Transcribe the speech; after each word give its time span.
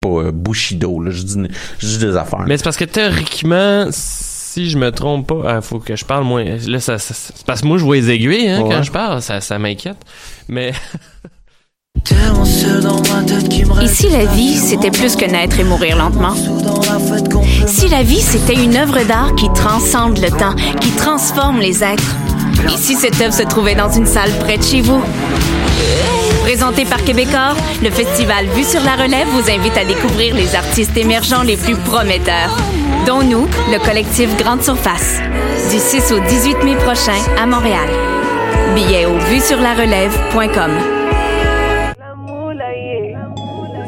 pas 0.00 0.08
euh, 0.08 0.32
Bushido, 0.32 1.00
là. 1.00 1.10
Je 1.10 1.22
dis, 1.22 1.36
je 1.78 1.86
dis 1.86 1.98
des 1.98 2.16
affaires. 2.16 2.44
Mais 2.46 2.56
c'est 2.56 2.64
parce 2.64 2.76
que 2.76 2.84
théoriquement, 2.84 3.86
si 3.90 4.68
je 4.70 4.78
me 4.78 4.90
trompe 4.90 5.26
pas, 5.28 5.56
il 5.56 5.62
faut 5.62 5.78
que 5.78 5.96
je 5.96 6.04
parle 6.04 6.24
moins. 6.24 6.44
Là, 6.66 6.80
ça, 6.80 6.98
ça- 6.98 7.14
c'est 7.14 7.44
parce 7.46 7.60
que 7.62 7.66
moi, 7.66 7.78
je 7.78 7.84
vois 7.84 7.96
les 7.96 8.10
aiguilles 8.10 8.48
hein, 8.48 8.62
Ouais. 8.62 8.74
quand 8.76 8.82
je 8.82 8.90
parle, 8.92 9.22
ça, 9.22 9.40
ça 9.40 9.58
m'inquiète. 9.58 9.98
Mais 10.48 10.72
Et 13.82 13.88
si 13.88 14.08
la 14.08 14.24
vie, 14.26 14.56
c'était 14.56 14.90
plus 14.92 15.16
que 15.16 15.24
naître 15.24 15.58
et 15.58 15.64
mourir 15.64 15.96
lentement? 15.96 16.34
Si 17.66 17.88
la 17.88 18.02
vie, 18.04 18.20
c'était 18.20 18.54
une 18.62 18.76
œuvre 18.76 19.02
d'art 19.04 19.34
qui 19.34 19.48
transcende 19.52 20.18
le 20.18 20.28
temps, 20.30 20.54
qui 20.80 20.90
transforme 20.92 21.58
les 21.58 21.82
êtres? 21.82 22.14
Et 22.72 22.76
si 22.76 22.94
cette 22.94 23.20
œuvre 23.20 23.34
se 23.34 23.42
trouvait 23.42 23.74
dans 23.74 23.90
une 23.90 24.06
salle 24.06 24.30
près 24.40 24.58
de 24.58 24.62
chez 24.62 24.80
vous? 24.80 25.02
Présenté 26.48 26.86
par 26.86 27.04
Québecor, 27.04 27.56
le 27.82 27.90
festival 27.90 28.46
Vue 28.46 28.64
sur 28.64 28.80
la 28.80 28.96
Relève 28.96 29.28
vous 29.28 29.50
invite 29.50 29.76
à 29.76 29.84
découvrir 29.84 30.34
les 30.34 30.54
artistes 30.54 30.96
émergents 30.96 31.42
les 31.42 31.58
plus 31.58 31.76
prometteurs, 31.76 32.56
dont 33.06 33.22
nous, 33.22 33.46
le 33.70 33.78
collectif 33.84 34.34
Grande 34.38 34.62
Surface, 34.62 35.20
du 35.70 35.78
6 35.78 36.10
au 36.10 36.20
18 36.20 36.64
mai 36.64 36.76
prochain 36.76 37.18
à 37.38 37.44
Montréal. 37.44 37.90
Billets 38.74 39.04
au 39.04 39.18
vuesurlarelève.com. 39.28 40.70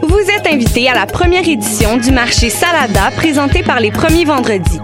Vous 0.02 0.30
êtes 0.30 0.46
invité 0.46 0.90
à 0.90 0.94
la 0.94 1.06
première 1.06 1.48
édition 1.48 1.96
du 1.96 2.10
marché 2.10 2.50
Salada 2.50 3.10
présenté 3.16 3.62
par 3.62 3.80
les 3.80 3.90
premiers 3.90 4.26
vendredis. 4.26 4.80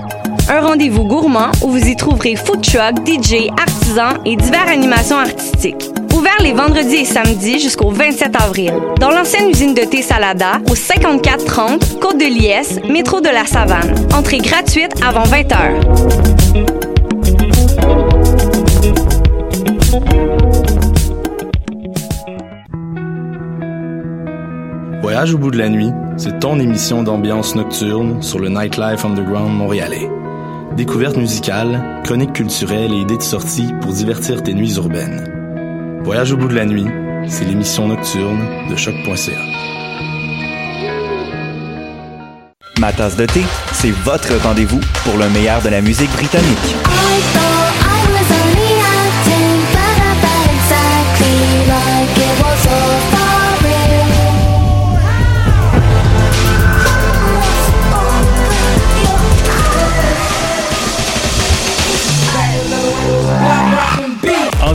Un 0.48 0.62
rendez-vous 0.62 1.04
gourmand 1.04 1.52
où 1.60 1.68
vous 1.68 1.86
y 1.86 1.94
trouverez 1.94 2.36
food 2.36 2.62
truck, 2.62 3.06
DJ, 3.06 3.50
artisans 3.60 4.18
et 4.24 4.36
diverses 4.36 4.70
animations 4.70 5.18
artistiques. 5.18 5.90
Ouvert 6.16 6.38
les 6.42 6.54
vendredis 6.54 6.96
et 6.96 7.04
samedis 7.04 7.58
jusqu'au 7.58 7.90
27 7.90 8.36
avril. 8.36 8.72
Dans 8.98 9.10
l'ancienne 9.10 9.50
usine 9.50 9.74
de 9.74 9.82
thé 9.82 10.00
Salada, 10.00 10.62
au 10.70 10.74
5430 10.74 12.00
Côte 12.00 12.16
de 12.16 12.24
Liesse, 12.24 12.80
métro 12.88 13.20
de 13.20 13.28
la 13.28 13.44
Savane. 13.44 13.94
Entrée 14.14 14.38
gratuite 14.38 14.92
avant 15.04 15.24
20 15.24 15.52
heures. 15.52 15.80
Voyage 25.02 25.34
au 25.34 25.38
bout 25.38 25.50
de 25.50 25.58
la 25.58 25.68
nuit, 25.68 25.90
c'est 26.16 26.40
ton 26.40 26.58
émission 26.58 27.02
d'ambiance 27.02 27.54
nocturne 27.54 28.22
sur 28.22 28.38
le 28.38 28.48
Nightlife 28.48 29.04
Underground 29.04 29.52
montréalais. 29.52 30.08
Découvertes 30.78 31.18
musicales, 31.18 32.00
chroniques 32.04 32.32
culturelles 32.32 32.92
et 32.92 33.00
idées 33.00 33.18
de 33.18 33.22
sortie 33.22 33.68
pour 33.82 33.92
divertir 33.92 34.42
tes 34.42 34.54
nuits 34.54 34.76
urbaines. 34.76 35.45
Voyage 36.06 36.30
au 36.30 36.36
bout 36.36 36.46
de 36.46 36.54
la 36.54 36.64
nuit, 36.64 36.86
c'est 37.26 37.44
l'émission 37.44 37.88
nocturne 37.88 38.38
de 38.70 38.76
choc.ca. 38.76 39.40
Ma 42.78 42.92
tasse 42.92 43.16
de 43.16 43.26
thé, 43.26 43.42
c'est 43.72 43.90
votre 43.90 44.32
rendez-vous 44.36 44.78
pour 45.02 45.16
le 45.16 45.28
meilleur 45.30 45.60
de 45.62 45.68
la 45.68 45.80
musique 45.80 46.12
britannique. 46.12 46.76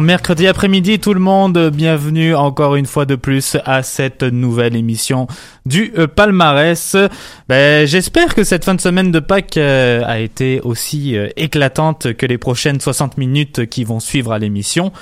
Mercredi 0.00 0.46
après-midi 0.46 0.98
tout 0.98 1.14
le 1.14 1.20
monde, 1.20 1.70
bienvenue 1.70 2.34
encore 2.34 2.76
une 2.76 2.86
fois 2.86 3.06
de 3.06 3.16
plus 3.16 3.56
à 3.64 3.82
cette 3.82 4.22
nouvelle 4.22 4.76
émission 4.76 5.26
du 5.66 5.92
euh, 5.96 6.06
palmarès. 6.06 6.96
Ben, 7.48 7.86
J'espère 7.86 8.34
que 8.34 8.44
cette 8.44 8.64
fin 8.64 8.74
de 8.74 8.80
semaine 8.80 9.10
de 9.10 9.18
Pâques 9.18 9.56
euh, 9.56 10.02
a 10.04 10.18
été 10.18 10.60
aussi 10.60 11.16
euh, 11.16 11.28
éclatante 11.36 12.12
que 12.12 12.26
les 12.26 12.38
prochaines 12.38 12.80
60 12.80 13.18
minutes 13.18 13.66
qui 13.66 13.84
vont 13.84 14.00
suivre 14.00 14.32
à 14.32 14.38
l'émission. 14.38 14.92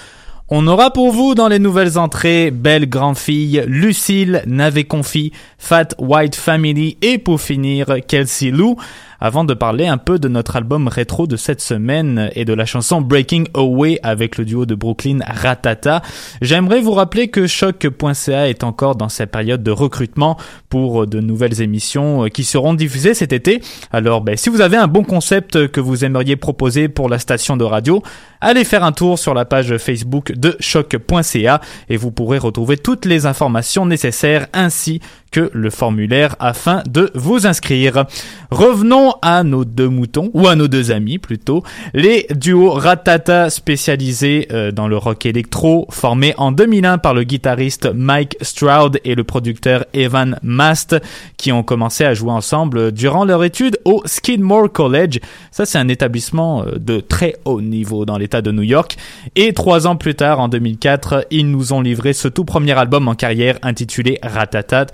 On 0.48 0.68
aura 0.68 0.92
pour 0.92 1.10
vous 1.10 1.34
dans 1.34 1.48
les 1.48 1.58
nouvelles 1.58 1.98
entrées 1.98 2.52
Belle 2.52 2.88
Grande 2.88 3.18
Fille, 3.18 3.64
Lucille, 3.66 4.44
Navet 4.46 4.84
Confi, 4.84 5.32
Fat 5.58 5.88
White 5.98 6.36
Family 6.36 6.96
et 7.02 7.18
pour 7.18 7.40
finir 7.40 7.96
Kelsey 8.06 8.52
Lou 8.52 8.76
avant 9.20 9.44
de 9.44 9.54
parler 9.54 9.86
un 9.86 9.98
peu 9.98 10.18
de 10.18 10.28
notre 10.28 10.56
album 10.56 10.88
rétro 10.88 11.26
de 11.26 11.36
cette 11.36 11.60
semaine 11.60 12.30
et 12.34 12.44
de 12.44 12.52
la 12.52 12.66
chanson 12.66 13.00
Breaking 13.00 13.44
Away 13.54 13.98
avec 14.02 14.38
le 14.38 14.44
duo 14.44 14.66
de 14.66 14.74
Brooklyn 14.74 15.18
Ratata. 15.26 16.02
J'aimerais 16.42 16.80
vous 16.80 16.92
rappeler 16.92 17.28
que 17.28 17.46
choc.ca 17.46 18.48
est 18.48 18.64
encore 18.64 18.96
dans 18.96 19.08
sa 19.08 19.26
période 19.26 19.62
de 19.62 19.70
recrutement 19.70 20.36
pour 20.68 21.06
de 21.06 21.20
nouvelles 21.20 21.60
émissions 21.60 22.26
qui 22.28 22.44
seront 22.44 22.74
diffusées 22.74 23.14
cet 23.14 23.32
été. 23.32 23.60
Alors 23.92 24.20
ben, 24.20 24.36
si 24.36 24.48
vous 24.48 24.60
avez 24.60 24.76
un 24.76 24.88
bon 24.88 25.04
concept 25.04 25.68
que 25.68 25.80
vous 25.80 26.04
aimeriez 26.04 26.36
proposer 26.36 26.88
pour 26.88 27.08
la 27.08 27.18
station 27.18 27.56
de 27.56 27.64
radio, 27.64 28.02
allez 28.40 28.64
faire 28.64 28.84
un 28.84 28.92
tour 28.92 29.18
sur 29.18 29.34
la 29.34 29.44
page 29.44 29.76
Facebook 29.78 30.32
de 30.32 30.56
choc.ca 30.60 31.60
et 31.88 31.96
vous 31.96 32.10
pourrez 32.10 32.38
retrouver 32.38 32.76
toutes 32.76 33.04
les 33.04 33.26
informations 33.26 33.86
nécessaires 33.86 34.46
ainsi 34.52 35.00
que 35.30 35.50
le 35.52 35.70
formulaire 35.70 36.36
afin 36.38 36.82
de 36.88 37.10
vous 37.14 37.46
inscrire. 37.46 38.04
Revenons 38.50 39.14
à 39.22 39.42
nos 39.42 39.64
deux 39.64 39.88
moutons, 39.88 40.30
ou 40.34 40.46
à 40.48 40.54
nos 40.54 40.68
deux 40.68 40.90
amis 40.90 41.18
plutôt, 41.18 41.62
les 41.94 42.26
duos 42.34 42.70
Ratata 42.70 43.50
spécialisés 43.50 44.48
euh, 44.52 44.70
dans 44.70 44.88
le 44.88 44.96
rock 44.96 45.26
électro, 45.26 45.86
formés 45.90 46.34
en 46.36 46.52
2001 46.52 46.98
par 46.98 47.14
le 47.14 47.24
guitariste 47.24 47.90
Mike 47.94 48.36
Stroud 48.40 49.00
et 49.04 49.14
le 49.14 49.24
producteur 49.24 49.84
Evan 49.92 50.38
Mast, 50.42 50.96
qui 51.36 51.52
ont 51.52 51.62
commencé 51.62 52.04
à 52.04 52.14
jouer 52.14 52.32
ensemble 52.32 52.92
durant 52.92 53.24
leur 53.24 53.44
étude 53.44 53.78
au 53.84 54.02
Skidmore 54.04 54.72
College. 54.72 55.18
Ça, 55.50 55.66
c'est 55.66 55.78
un 55.78 55.88
établissement 55.88 56.64
euh, 56.64 56.78
de 56.78 57.00
très 57.00 57.36
haut 57.44 57.60
niveau 57.60 58.04
dans 58.04 58.18
l'état 58.18 58.42
de 58.42 58.52
New 58.52 58.62
York. 58.62 58.96
Et 59.34 59.52
trois 59.52 59.86
ans 59.86 59.96
plus 59.96 60.14
tard, 60.14 60.40
en 60.40 60.48
2004, 60.48 61.26
ils 61.30 61.50
nous 61.50 61.72
ont 61.72 61.80
livré 61.80 62.12
ce 62.12 62.28
tout 62.28 62.44
premier 62.44 62.72
album 62.72 63.08
en 63.08 63.14
carrière 63.14 63.58
intitulé 63.62 64.18
Ratatat 64.22 64.86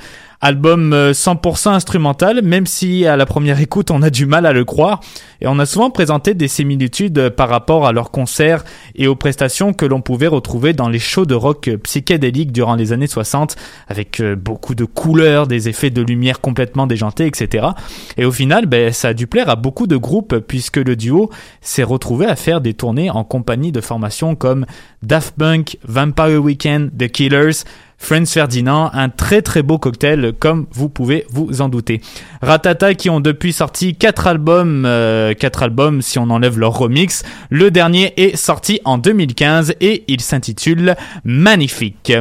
Album 0.45 0.93
100% 0.93 1.69
euh, 1.69 1.71
instrumental, 1.71 2.43
même 2.43 2.67
si 2.67 3.07
à 3.07 3.17
la 3.17 3.27
première 3.27 3.61
écoute 3.61 3.93
on 3.93 4.03
a 4.03 4.11
du 4.11 4.27
mal 4.27 4.45
à 4.45 4.53
le 4.53 4.65
croire. 4.65 4.99
Et 5.41 5.47
on 5.47 5.59
a 5.61 5.67
souvent 5.67 5.91
présenté 5.91 6.35
des 6.35 6.49
similitudes 6.49 7.17
euh, 7.17 7.31
par 7.31 7.49
rapport 7.49 7.87
à 7.87 7.93
leurs 7.93 8.11
concerts 8.11 8.65
et 8.97 9.07
aux 9.07 9.15
prestations 9.15 9.73
que 9.73 9.87
l'on 9.87 10.01
pouvait 10.01 10.27
retrouver 10.27 10.73
dans 10.73 10.89
les 10.89 10.99
shows 10.99 11.27
de 11.27 11.37
rock 11.37 11.71
psychédéliques 11.85 12.51
durant 12.51 12.75
les 12.75 12.93
années 12.93 13.07
60, 13.07 13.55
avec 13.87 14.19
euh, 14.19 14.35
beaucoup 14.35 14.75
de 14.75 14.85
couleurs, 14.85 15.47
des 15.47 15.69
effets 15.69 15.91
de 15.91 16.03
lumière 16.03 16.41
complètement 16.41 16.89
déjantés, 16.89 17.27
etc. 17.27 17.69
Et 18.17 18.25
au 18.25 18.33
final, 18.33 18.67
ben, 18.67 18.93
ça 18.93 19.09
a 19.09 19.15
dû 19.15 19.29
plaire 19.29 19.49
à 19.49 19.55
beaucoup 19.55 19.87
de 19.87 19.97
groupes 19.97 20.41
puisque 20.41 20.79
le 20.79 20.97
duo 20.97 21.31
s'est 21.61 21.85
retrouvé 21.85 22.27
à 22.27 22.35
faire 22.35 22.61
des 22.61 22.75
tournées 22.75 23.11
en 23.11 23.23
compagnie 23.23 23.71
de 23.71 23.81
formations 23.81 24.35
comme 24.35 24.67
Daft 25.05 25.37
Punk, 25.39 25.79
Vampire 25.85 26.43
Weekend, 26.43 26.91
The 26.99 27.07
Killers, 27.07 27.63
Friends 28.03 28.27
Ferdinand, 28.27 28.91
un 28.93 29.09
très 29.09 29.43
très 29.43 29.63
beau 29.63 29.79
cocktail 29.79 30.33
comme 30.41 30.67
vous 30.73 30.89
pouvez 30.89 31.25
vous 31.31 31.63
en 31.63 31.69
douter. 31.69 32.01
Ratata 32.43 32.95
qui 32.95 33.09
ont 33.09 33.21
depuis 33.21 33.53
sorti 33.53 33.95
quatre 33.95 34.27
albums, 34.27 34.85
euh, 34.87 35.35
quatre 35.35 35.63
albums 35.63 36.03
si 36.03 36.19
on 36.19 36.29
enlève 36.29 36.59
leur 36.59 36.77
remix. 36.77 37.23
Le 37.49 37.71
dernier 37.71 38.13
est 38.17 38.35
sorti 38.35 38.81
en 38.85 38.99
2015 38.99 39.75
et 39.81 40.03
il 40.09 40.21
s'intitule 40.21 40.97
Magnifique. 41.25 42.13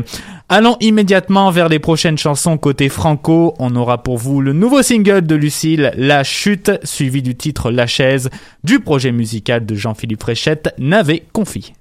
Allons 0.50 0.77
immédiatement 0.81 1.50
vers 1.50 1.67
les 1.67 1.79
prochaines 1.79 2.17
chansons 2.17 2.59
côté 2.59 2.88
franco. 2.88 3.55
On 3.57 3.75
aura 3.75 4.03
pour 4.03 4.19
vous 4.19 4.39
le 4.39 4.53
nouveau 4.53 4.83
single 4.83 5.25
de 5.25 5.33
Lucille, 5.33 5.91
La 5.95 6.23
Chute, 6.23 6.71
suivi 6.83 7.23
du 7.23 7.35
titre 7.35 7.71
La 7.71 7.88
Chaise, 7.88 8.29
du 8.63 8.81
projet 8.81 9.11
musical 9.11 9.65
de 9.65 9.73
Jean-Philippe 9.73 10.21
Fréchette, 10.21 10.75
N'avait 10.77 11.23
confié. 11.33 11.73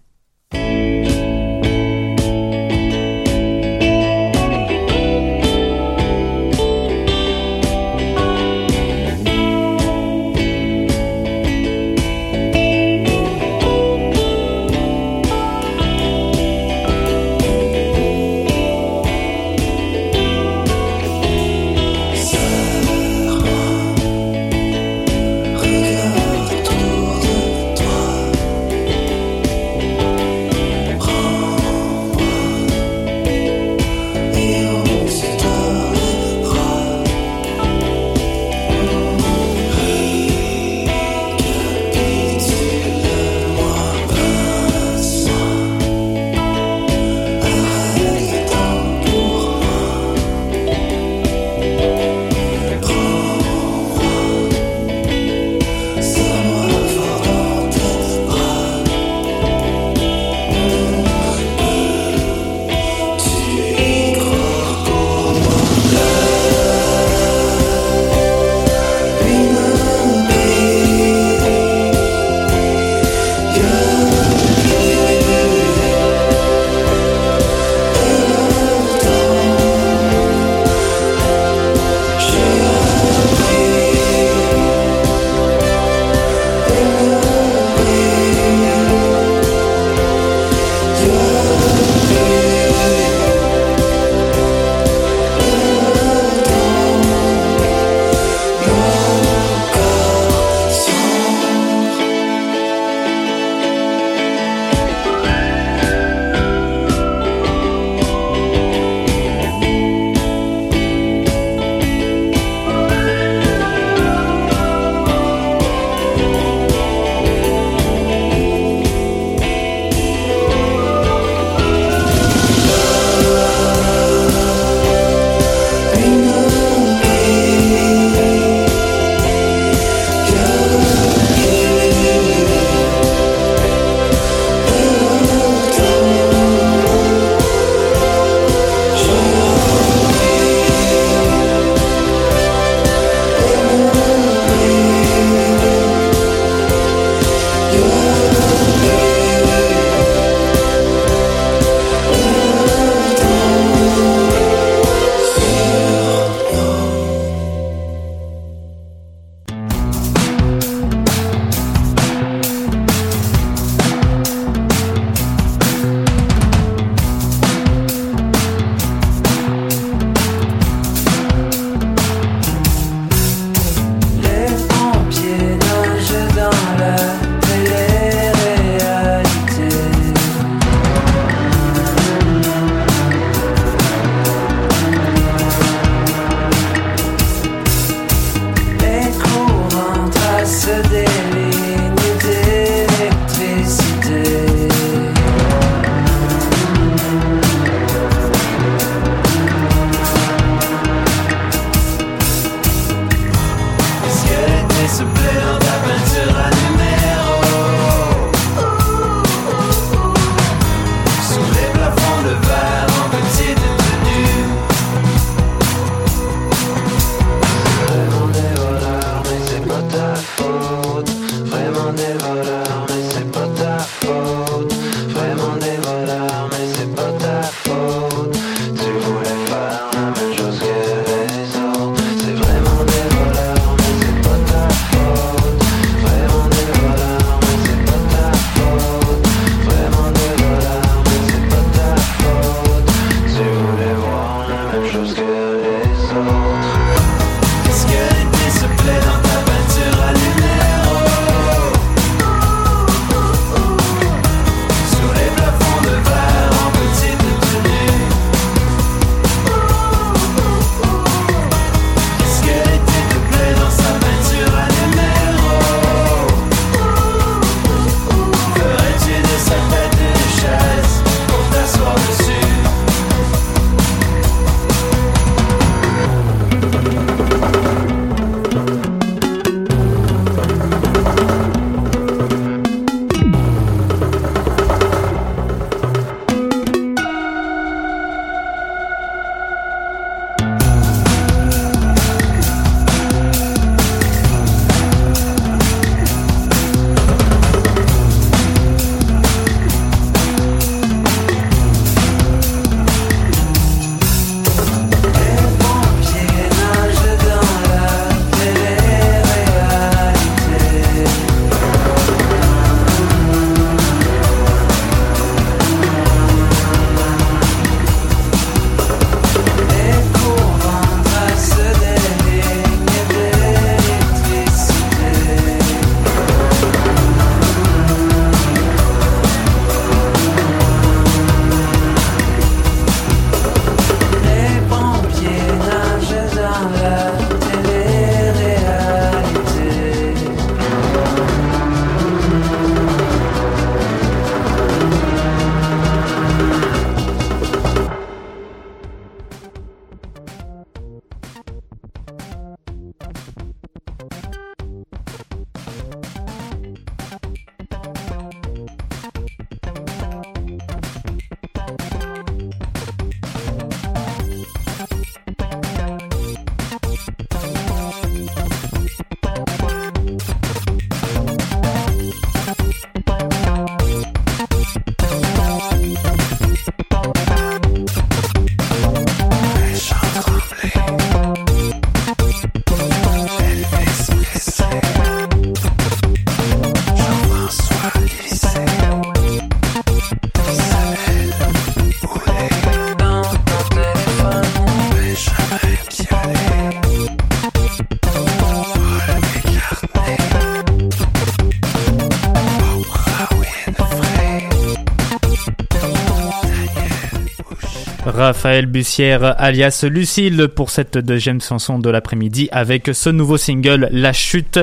Raphaël 408.20 408.66
Bussière 408.66 409.34
alias 409.40 409.86
Lucille 409.88 410.48
pour 410.54 410.68
cette 410.68 410.98
deuxième 410.98 411.40
chanson 411.40 411.78
de 411.78 411.88
l'après-midi 411.88 412.50
avec 412.52 412.90
ce 412.92 413.08
nouveau 413.08 413.38
single 413.38 413.88
La 413.92 414.12
Chute. 414.12 414.60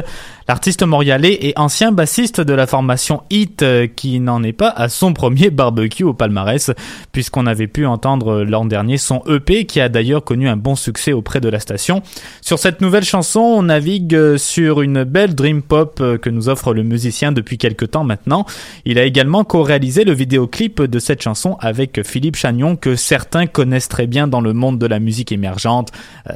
L'artiste 0.50 0.84
montréalais 0.84 1.38
et 1.42 1.54
ancien 1.58 1.92
bassiste 1.92 2.40
de 2.40 2.54
la 2.54 2.68
formation 2.68 3.24
Hit 3.30 3.64
euh, 3.64 3.86
qui 3.86 4.22
n'en 4.22 4.44
est 4.44 4.54
pas 4.54 4.70
à 4.70 4.88
son 4.88 5.12
premier 5.12 5.50
barbecue 5.50 6.06
au 6.06 6.14
palmarès 6.14 6.72
puisqu'on 7.12 7.46
avait 7.48 7.68
pu 7.68 7.86
entendre 7.86 8.44
l'an 8.44 8.64
dernier 8.64 8.98
son 8.98 9.22
EP 9.28 9.66
qui 9.66 9.82
a 9.82 9.90
d'ailleurs 9.90 10.24
connu 10.24 10.48
un 10.48 10.56
bon 10.56 10.78
succès 10.78 11.12
auprès 11.12 11.42
de 11.42 11.50
la 11.50 11.60
station. 11.60 12.02
Sur 12.40 12.60
cette 12.60 12.80
nouvelle 12.80 13.04
chanson, 13.04 13.42
on 13.42 13.64
navigue 13.64 14.16
euh, 14.16 14.38
sur 14.38 14.82
une 14.82 15.04
belle 15.04 15.36
dream 15.36 15.62
pop 15.62 16.00
euh, 16.00 16.18
que 16.18 16.30
nous 16.30 16.48
offre 16.48 16.74
le 16.74 16.84
musicien 16.84 17.34
depuis 17.34 17.58
quelques 17.58 17.92
temps 17.92 18.06
maintenant. 18.06 18.46
Il 18.86 19.00
a 19.00 19.04
également 19.04 19.44
co-réalisé 19.44 20.06
le 20.06 20.14
vidéoclip 20.14 20.82
de 20.82 21.00
cette 21.00 21.22
chanson 21.22 21.58
avec 21.60 22.08
Philippe 22.08 22.38
Chagnon 22.38 22.78
que 22.78 22.96
certains 22.96 23.48
connaissent 23.48 23.90
très 23.90 24.08
bien 24.08 24.30
dans 24.30 24.40
le 24.40 24.54
monde 24.54 24.80
de 24.80 24.88
la 24.88 25.00
musique 25.00 25.34
émergente. 25.34 25.92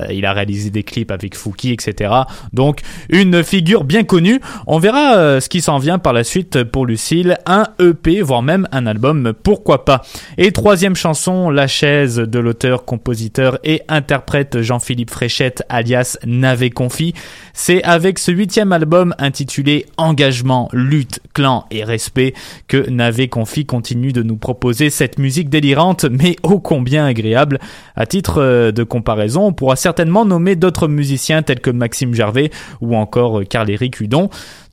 il 0.09 0.25
a 0.25 0.33
réalisé 0.33 0.69
des 0.69 0.83
clips 0.83 1.11
avec 1.11 1.33
Fouki, 1.33 1.71
etc. 1.71 2.13
Donc 2.51 2.81
une 3.07 3.41
figure 3.41 3.85
bien 3.85 4.00
On 4.67 4.79
verra 4.79 5.15
euh, 5.15 5.39
ce 5.39 5.49
qui 5.49 5.61
s'en 5.61 5.77
vient 5.77 5.99
par 5.99 6.13
la 6.13 6.23
suite 6.23 6.63
pour 6.63 6.85
Lucille, 6.85 7.37
un 7.45 7.65
EP, 7.79 8.21
voire 8.21 8.41
même 8.41 8.67
un 8.71 8.85
album, 8.85 9.33
pourquoi 9.43 9.85
pas. 9.85 10.01
Et 10.37 10.51
troisième 10.51 10.95
chanson, 10.95 11.49
La 11.49 11.67
chaise 11.67 12.15
de 12.15 12.39
l'auteur, 12.39 12.85
compositeur 12.85 13.59
et 13.63 13.81
interprète 13.87 14.61
Jean-Philippe 14.61 15.11
Fréchette, 15.11 15.63
alias 15.69 16.17
Navé 16.25 16.69
Confi. 16.69 17.13
C'est 17.53 17.83
avec 17.83 18.19
ce 18.19 18.31
huitième 18.31 18.71
album 18.71 19.13
intitulé 19.17 19.85
Engagement, 19.97 20.69
lutte, 20.73 21.19
clan 21.33 21.65
et 21.71 21.83
respect 21.83 22.33
que 22.67 22.89
Navé 22.89 23.27
Confi 23.27 23.65
continue 23.65 24.13
de 24.13 24.23
nous 24.23 24.37
proposer 24.37 24.89
cette 24.89 25.19
musique 25.19 25.49
délirante 25.49 26.05
mais 26.05 26.35
ô 26.43 26.59
combien 26.59 27.05
agréable. 27.05 27.59
À 27.95 28.05
titre 28.05 28.41
euh, 28.41 28.71
de 28.71 28.83
comparaison, 28.83 29.47
on 29.47 29.53
pourra 29.53 29.75
certainement 29.75 30.25
nommer 30.25 30.55
d'autres 30.55 30.87
musiciens 30.87 31.41
tels 31.43 31.59
que 31.59 31.69
Maxime 31.69 32.13
Gervais 32.13 32.51
ou 32.81 32.95
encore 32.95 33.41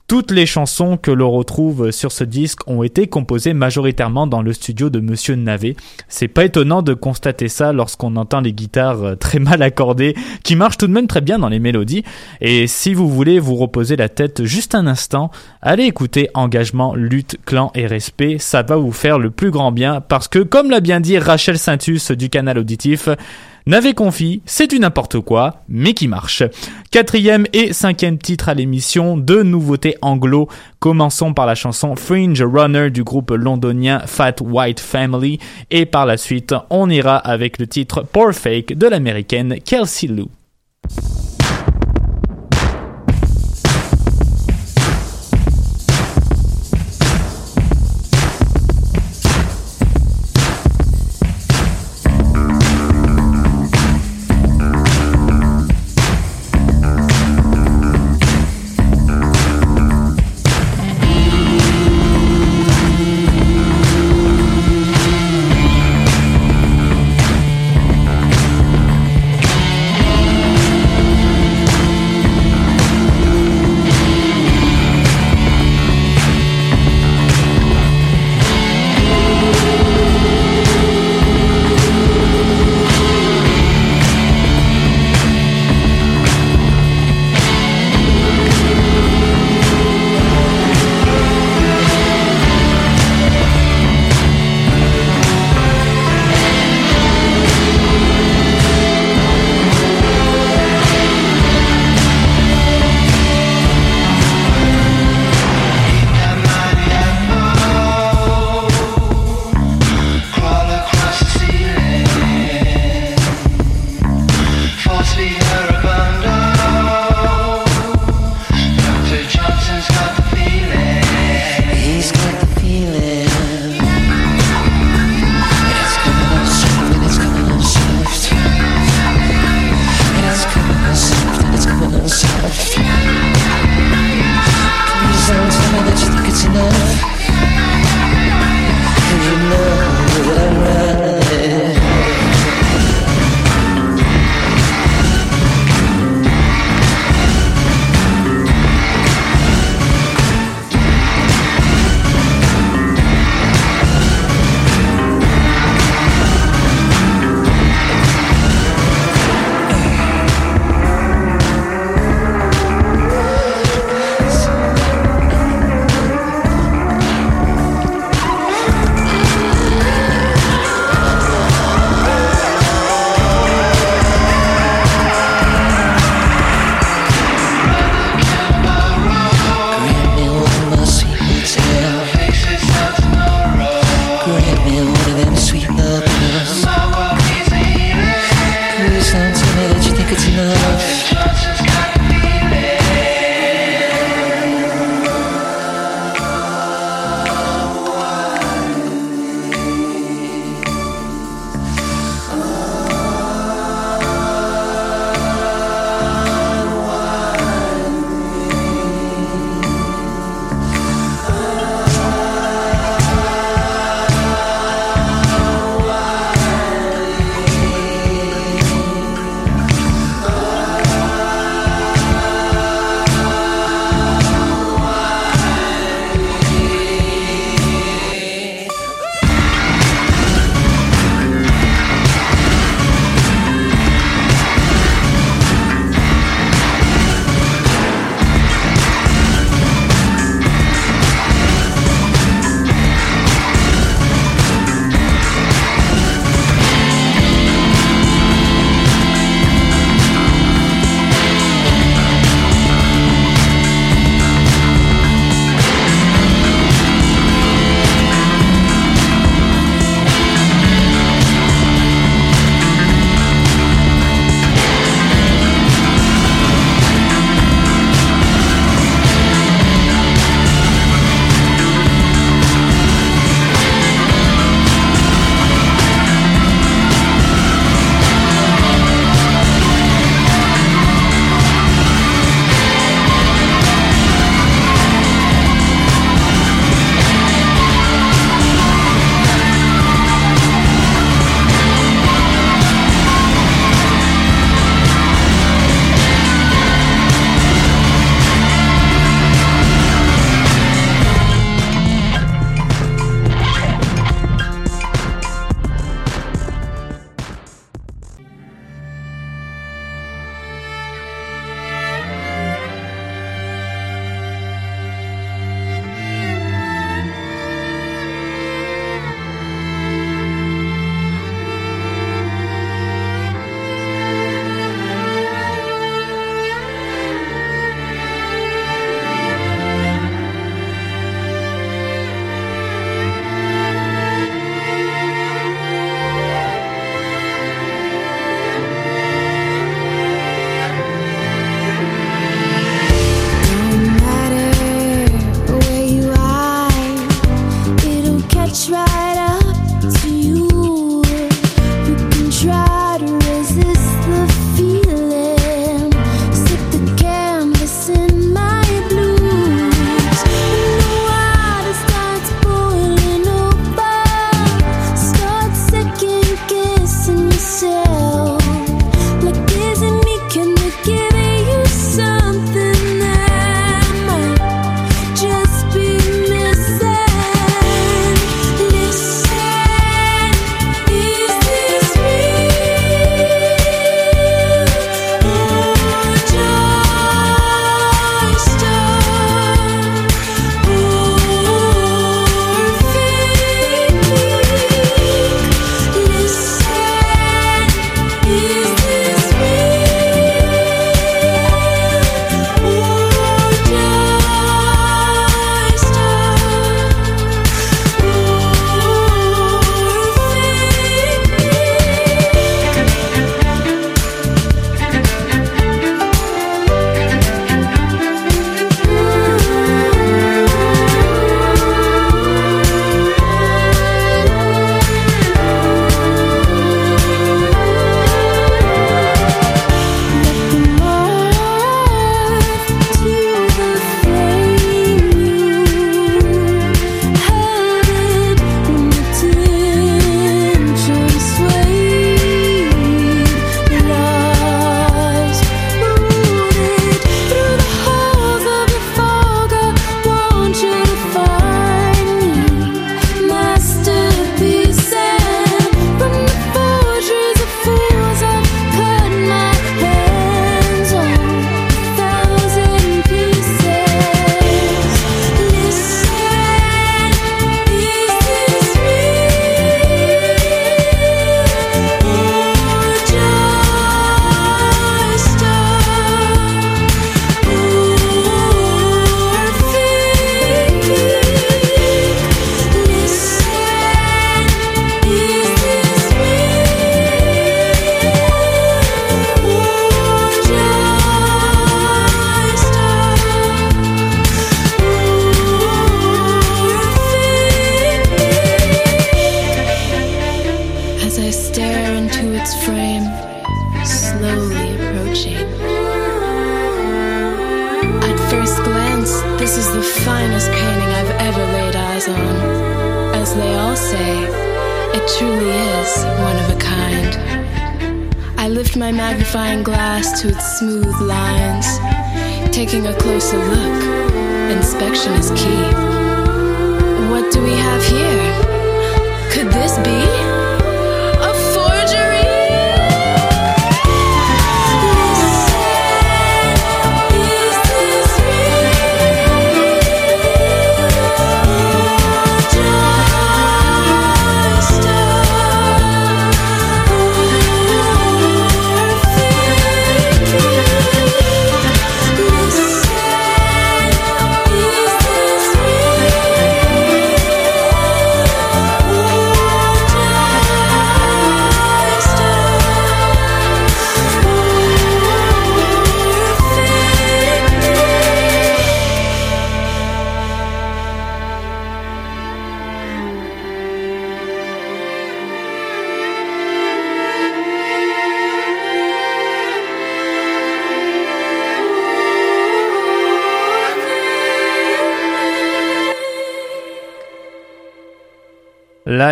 Toutes 0.09 0.31
les 0.31 0.47
chansons 0.47 0.97
que 0.97 1.11
l'on 1.11 1.29
retrouve 1.29 1.91
sur 1.91 2.11
ce 2.11 2.23
disque 2.23 2.67
ont 2.67 2.81
été 2.81 3.05
composées 3.05 3.53
majoritairement 3.53 4.25
dans 4.25 4.41
le 4.41 4.53
studio 4.53 4.89
de 4.89 4.99
Monsieur 4.99 5.35
Navet. 5.35 5.75
C'est 6.07 6.27
pas 6.27 6.45
étonnant 6.45 6.81
de 6.81 6.95
constater 6.95 7.47
ça 7.47 7.73
lorsqu'on 7.73 8.15
entend 8.15 8.41
les 8.41 8.51
guitares 8.51 9.03
euh, 9.03 9.15
très 9.15 9.37
mal 9.37 9.61
accordées, 9.61 10.15
qui 10.43 10.55
marchent 10.55 10.77
tout 10.77 10.87
de 10.87 10.93
même 10.93 11.05
très 11.05 11.21
bien 11.21 11.37
dans 11.37 11.47
les 11.47 11.59
mélodies. 11.59 12.03
Et 12.41 12.65
si 12.65 12.95
vous 12.95 13.07
voulez 13.07 13.39
vous 13.39 13.55
reposer 13.55 13.97
la 13.97 14.09
tête 14.09 14.45
juste 14.45 14.73
un 14.73 14.87
instant, 14.87 15.29
allez 15.61 15.83
écouter 15.83 16.31
Engagement, 16.33 16.95
Lutte, 16.95 17.37
Clan 17.45 17.71
et 17.75 17.85
Respect. 17.85 18.37
Ça 18.39 18.63
va 18.63 18.77
vous 18.77 18.91
faire 18.91 19.19
le 19.19 19.29
plus 19.29 19.51
grand 19.51 19.71
bien 19.71 20.01
parce 20.01 20.27
que, 20.27 20.39
comme 20.39 20.71
l'a 20.71 20.79
bien 20.79 21.01
dit 21.01 21.19
Rachel 21.19 21.59
Saintus 21.59 22.09
du 22.09 22.31
canal 22.31 22.57
auditif, 22.57 23.09
n'avait 23.69 23.93
confi, 23.93 24.41
c'est 24.45 24.67
du 24.67 24.79
n'importe 24.79 25.19
quoi, 25.19 25.63
mais 25.69 25.93
qui 25.93 26.07
marche. 26.07 26.43
Quatrième 26.91 27.45
et 27.53 27.71
cinquième 27.71 28.17
titre 28.17 28.49
à 28.49 28.55
l'émission, 28.55 29.15
deux 29.15 29.43
nouveautés 29.43 29.95
anglo. 30.01 30.49
Commençons 30.79 31.33
par 31.33 31.45
la 31.45 31.53
chanson 31.55 31.95
Fringe 31.95 32.41
Runner 32.41 32.89
du 32.89 33.03
groupe 33.03 33.29
londonien 33.29 34.01
Fat 34.05 34.41
White 34.41 34.79
Family 34.79 35.39
et 35.69 35.85
par 35.85 36.07
la 36.07 36.17
suite, 36.17 36.55
on 36.71 36.89
ira 36.89 37.17
avec 37.17 37.59
le 37.59 37.67
titre 37.67 38.01
Poor 38.01 38.33
Fake 38.33 38.73
de 38.73 38.87
l'américaine 38.87 39.59
Kelsey 39.63 40.07
Lou. 40.07 40.29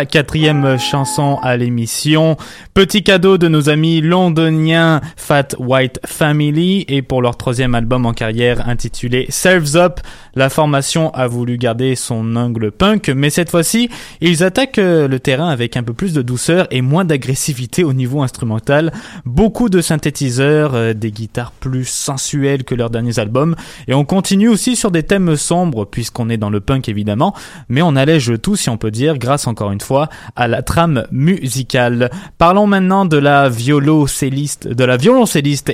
Quatrième 0.04 0.78
chanson 0.78 1.38
à 1.42 1.56
l'émission. 1.56 2.36
Petit 2.74 3.02
cadeau 3.02 3.38
de 3.38 3.48
nos 3.48 3.68
amis 3.68 4.00
londoniens 4.00 5.00
Fat 5.28 5.48
White 5.58 6.00
Family 6.06 6.86
et 6.88 7.02
pour 7.02 7.20
leur 7.20 7.36
troisième 7.36 7.74
album 7.74 8.06
en 8.06 8.14
carrière 8.14 8.66
intitulé 8.66 9.26
Selves 9.28 9.76
Up, 9.76 10.00
la 10.34 10.48
formation 10.48 11.10
a 11.12 11.26
voulu 11.26 11.58
garder 11.58 11.96
son 11.96 12.34
angle 12.34 12.70
punk, 12.70 13.10
mais 13.10 13.28
cette 13.28 13.50
fois-ci, 13.50 13.90
ils 14.22 14.42
attaquent 14.42 14.78
euh, 14.78 15.06
le 15.06 15.20
terrain 15.20 15.50
avec 15.50 15.76
un 15.76 15.82
peu 15.82 15.92
plus 15.92 16.14
de 16.14 16.22
douceur 16.22 16.66
et 16.70 16.80
moins 16.80 17.04
d'agressivité 17.04 17.84
au 17.84 17.92
niveau 17.92 18.22
instrumental. 18.22 18.90
Beaucoup 19.26 19.68
de 19.68 19.82
synthétiseurs, 19.82 20.74
euh, 20.74 20.94
des 20.94 21.10
guitares 21.10 21.52
plus 21.52 21.86
sensuelles 21.86 22.64
que 22.64 22.74
leurs 22.74 22.88
derniers 22.88 23.18
albums 23.18 23.54
et 23.86 23.92
on 23.92 24.06
continue 24.06 24.48
aussi 24.48 24.76
sur 24.76 24.90
des 24.90 25.02
thèmes 25.02 25.36
sombres 25.36 25.84
puisqu'on 25.84 26.30
est 26.30 26.38
dans 26.38 26.48
le 26.48 26.60
punk 26.60 26.88
évidemment, 26.88 27.34
mais 27.68 27.82
on 27.82 27.96
allège 27.96 28.32
tout 28.40 28.56
si 28.56 28.70
on 28.70 28.78
peut 28.78 28.90
dire 28.90 29.18
grâce 29.18 29.46
encore 29.46 29.72
une 29.72 29.82
fois 29.82 30.08
à 30.36 30.48
la 30.48 30.62
trame 30.62 31.04
musicale. 31.12 32.08
Parlons 32.38 32.66
maintenant 32.66 33.04
de 33.04 33.18
la 33.18 33.50
violoncelliste, 33.50 34.68
de 34.68 34.84
la 34.84 34.96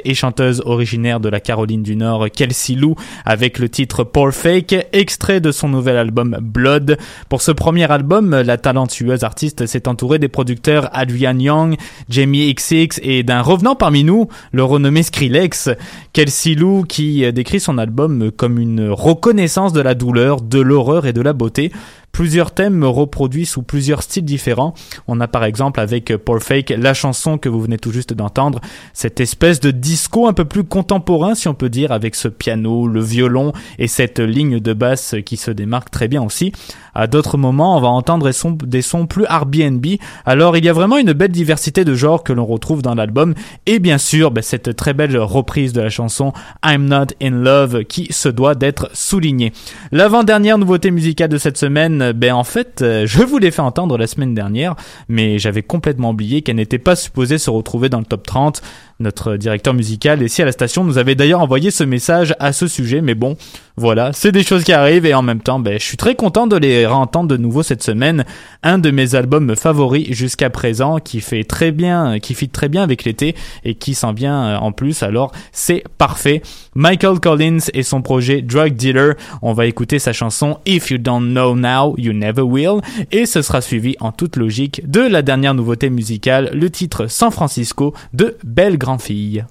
et 0.05 0.15
chanteuse 0.15 0.63
originaire 0.65 1.21
de 1.21 1.29
la 1.29 1.39
Caroline 1.39 1.83
du 1.83 1.97
Nord, 1.97 2.31
Kelsey 2.31 2.77
Lou, 2.77 2.95
avec 3.27 3.59
le 3.59 3.69
titre 3.69 4.03
Poor 4.03 4.33
Fake, 4.33 4.75
extrait 4.93 5.41
de 5.41 5.53
son 5.53 5.69
nouvel 5.69 5.99
album 5.99 6.39
Blood. 6.41 6.97
Pour 7.29 7.43
ce 7.43 7.51
premier 7.51 7.91
album, 7.91 8.31
la 8.31 8.57
talentueuse 8.57 9.23
artiste 9.23 9.67
s'est 9.67 9.87
entourée 9.87 10.19
des 10.19 10.29
producteurs 10.29 10.89
Adrian 10.93 11.39
Young, 11.39 11.77
Jamie 12.09 12.55
XX 12.55 13.01
et 13.03 13.23
d'un 13.23 13.43
revenant 13.43 13.77
parmi 13.77 14.03
nous, 14.03 14.29
le 14.53 14.65
renommé 14.65 15.03
Skrillex. 15.03 15.69
Kelsey 16.15 16.55
Lou 16.55 16.85
qui 16.85 17.31
décrit 17.33 17.61
son 17.61 17.77
album 17.77 18.31
comme 18.31 18.59
une 18.59 18.89
reconnaissance 18.89 19.75
de 19.75 19.81
la 19.81 19.95
douleur, 19.95 20.41
de 20.41 20.61
l'horreur 20.61 21.07
et 21.07 21.13
de 21.13 21.21
la 21.21 21.35
beauté. 21.35 21.71
Plusieurs 22.15 22.53
thèmes 22.53 22.85
reproduits 22.85 23.45
sous 23.45 23.63
plusieurs 23.63 24.05
styles 24.05 24.25
différents. 24.25 24.73
On 25.09 25.21
a 25.21 25.27
par 25.27 25.43
exemple 25.43 25.81
avec 25.81 26.17
Poor 26.17 26.41
Fake 26.41 26.73
la 26.79 26.95
chanson 26.95 27.39
que 27.39 27.49
vous 27.49 27.61
venez 27.61 27.77
tout 27.77 27.91
juste 27.91 28.15
d'entendre, 28.15 28.61
cette 28.93 29.19
espèce 29.19 29.59
de 29.59 29.73
disco 29.73 30.29
un 30.29 30.33
peu 30.33 30.45
plus 30.45 30.63
contemporain 30.63 31.35
si 31.35 31.49
on 31.49 31.55
peut 31.55 31.69
dire 31.69 31.91
avec 31.91 32.15
ce 32.15 32.29
piano, 32.29 32.87
le 32.87 33.03
violon 33.03 33.53
et 33.81 33.89
cette 33.89 34.21
ligne 34.21 34.61
de 34.61 34.73
basse 34.73 35.17
qui 35.27 35.37
se 35.37 35.51
démarque 35.51 35.91
très 35.91 36.07
bien 36.07 36.23
aussi. 36.23 36.53
À 36.95 37.09
d'autres 37.09 37.37
moments, 37.37 37.77
on 37.77 37.81
va 37.81 37.89
entendre 37.89 38.27
des 38.27 38.33
sons, 38.33 38.53
des 38.53 38.81
sons 38.81 39.09
plus 39.09 39.25
Airbnb. 39.29 39.85
Alors 40.25 40.57
il 40.57 40.65
y 40.65 40.69
a 40.69 40.73
vraiment 40.73 40.99
une 40.99 41.15
belle 41.15 41.33
diversité 41.33 41.85
de 41.85 41.95
genres 41.95 42.23
que 42.23 42.33
l'on 42.33 42.47
retrouve 42.47 42.81
dans 42.81 42.95
l'album 42.95 43.35
et 43.67 43.81
bien 43.81 43.99
sûr 43.99 44.31
ben, 44.31 44.41
cette 44.41 44.77
très 44.77 44.95
belle 44.95 45.17
reprise 45.17 45.73
de 45.73 45.81
la 45.81 45.91
chanson 45.91 46.33
I'm 46.65 46.87
Not 46.87 47.07
in 47.21 47.31
Love 47.31 47.83
qui 47.87 48.13
se 48.13 48.29
doit 48.29 48.55
d'être 48.55 48.89
soulignée. 48.93 49.53
L'avant-dernière 49.91 50.59
nouveauté 50.59 50.93
musicale 50.93 51.29
de 51.29 51.39
cette 51.39 51.59
semaine, 51.59 52.04
ben 52.13 52.35
en 52.35 52.45
fait, 52.45 52.83
euh, 52.83 53.07
je 53.07 53.23
vous 53.23 53.39
l'ai 53.39 53.51
fait 53.51 53.63
entendre 53.63 53.97
la 53.97 54.07
semaine 54.07 54.35
dernière, 54.35 54.75
mais 55.09 55.39
j'avais 55.39 55.63
complètement 55.63 56.11
oublié 56.11 56.43
qu'elle 56.43 56.57
n'était 56.57 56.79
pas 56.79 56.97
supposée 56.97 57.39
se 57.39 57.51
retrouver 57.51 57.89
dans 57.89 58.01
le 58.01 58.05
top 58.05 58.27
30. 58.27 58.63
Notre 59.05 59.37
directeur 59.37 59.75
musical 59.75 60.23
ici 60.23 60.41
à 60.41 60.47
la 60.47 60.53
station 60.53 60.83
nous 60.83 60.97
avait 60.97 61.15
d'ailleurs 61.15 61.43
envoyé 61.43 61.71
ce 61.71 61.85
message 61.85 62.35
à 62.39 62.55
ce 62.55 62.67
sujet, 62.67 63.03
mais 63.03 63.15
bon, 63.15 63.37
voilà, 63.77 64.15
c'est 64.15 64.33
des 64.33 64.43
choses 64.43 64.65
qui 64.65 64.73
arrivent 64.73 65.05
et 65.05 65.13
en 65.13 65.21
même 65.21 65.41
temps, 65.41 65.59
ben, 65.59 65.79
je 65.79 65.85
suis 65.85 65.99
très 65.99 66.15
content 66.15 66.47
de 66.47 66.57
les 66.57 66.87
réentendre 66.87 67.29
de 67.29 67.37
nouveau 67.37 67.63
cette 67.63 67.83
semaine. 67.83 68.25
Un 68.63 68.79
de 68.79 68.91
mes 68.91 69.15
albums 69.15 69.55
favoris 69.57 70.11
jusqu'à 70.13 70.49
présent, 70.49 71.01
qui 71.01 71.21
fait 71.21 71.45
très 71.45 71.71
bien, 71.71 72.19
qui 72.19 72.33
fit 72.35 72.49
très 72.49 72.69
bien 72.69 72.83
avec 72.83 73.05
l'été 73.05 73.35
et 73.65 73.75
qui 73.75 73.95
s'en 73.95 74.15
vient 74.15 74.45
euh, 74.45 74.57
en 74.57 74.73
plus, 74.73 75.03
alors 75.03 75.33
c'est 75.53 75.85
parfait. 75.99 76.41
Michael 76.75 77.21
Collins 77.21 77.59
et 77.75 77.83
son 77.83 78.01
projet 78.01 78.41
Drug 78.41 78.75
Dealer, 78.75 79.17
on 79.43 79.53
va 79.53 79.67
écouter 79.67 79.99
sa 79.99 80.15
chanson 80.15 80.59
If 80.67 80.91
You 80.91 80.99
Don't 80.99 81.33
Know 81.33 81.55
Now, 81.55 81.95
You 81.99 82.15
Never 82.15 82.43
Will, 82.43 82.81
et 83.13 83.27
ce 83.27 83.43
sera 83.43 83.61
suivi 83.61 83.97
en 84.01 84.13
toute 84.13 84.37
logique 84.37 84.89
de 84.89 85.01
la 85.01 85.21
dernière 85.21 85.53
nouveauté 85.53 85.91
musicale, 85.91 86.51
le 86.55 86.71
titre 86.71 87.07
San 87.09 87.31
Francisco 87.31 87.93
de 88.15 88.39
Belle 88.45 88.79
Grand 88.79 88.94
Fille. 88.99 89.47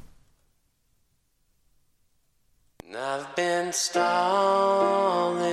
I've 2.95 3.35
been 3.35 3.73
stalling, 3.73 5.43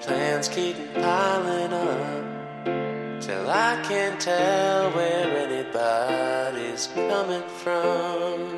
plans 0.00 0.48
keep 0.48 0.76
piling 0.94 1.72
up 1.72 3.20
till 3.20 3.50
I 3.50 3.82
can't 3.88 4.20
tell 4.20 4.90
where 4.92 5.36
anybody's 5.48 6.86
coming 6.88 7.48
from. 7.48 8.53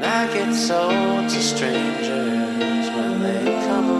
I 0.00 0.32
get 0.32 0.54
sold 0.54 1.28
to 1.28 1.42
strangers 1.42 2.88
when 2.94 3.20
they 3.20 3.44
come 3.66 3.97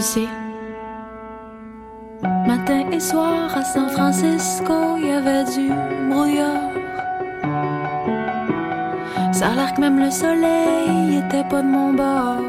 Sais, 0.00 0.28
matin 2.46 2.88
et 2.92 3.00
soir 3.00 3.50
à 3.52 3.64
San 3.64 3.88
Francisco, 3.88 4.96
il 4.96 5.06
y 5.06 5.10
avait 5.10 5.44
du 5.44 5.72
brouillard. 6.08 6.70
Ça 9.32 9.48
a 9.48 9.54
l'air 9.56 9.74
que 9.74 9.80
même 9.80 9.98
le 9.98 10.10
soleil 10.10 11.18
était 11.18 11.42
pas 11.48 11.62
de 11.62 11.66
mon 11.66 11.92
bord. 11.94 12.44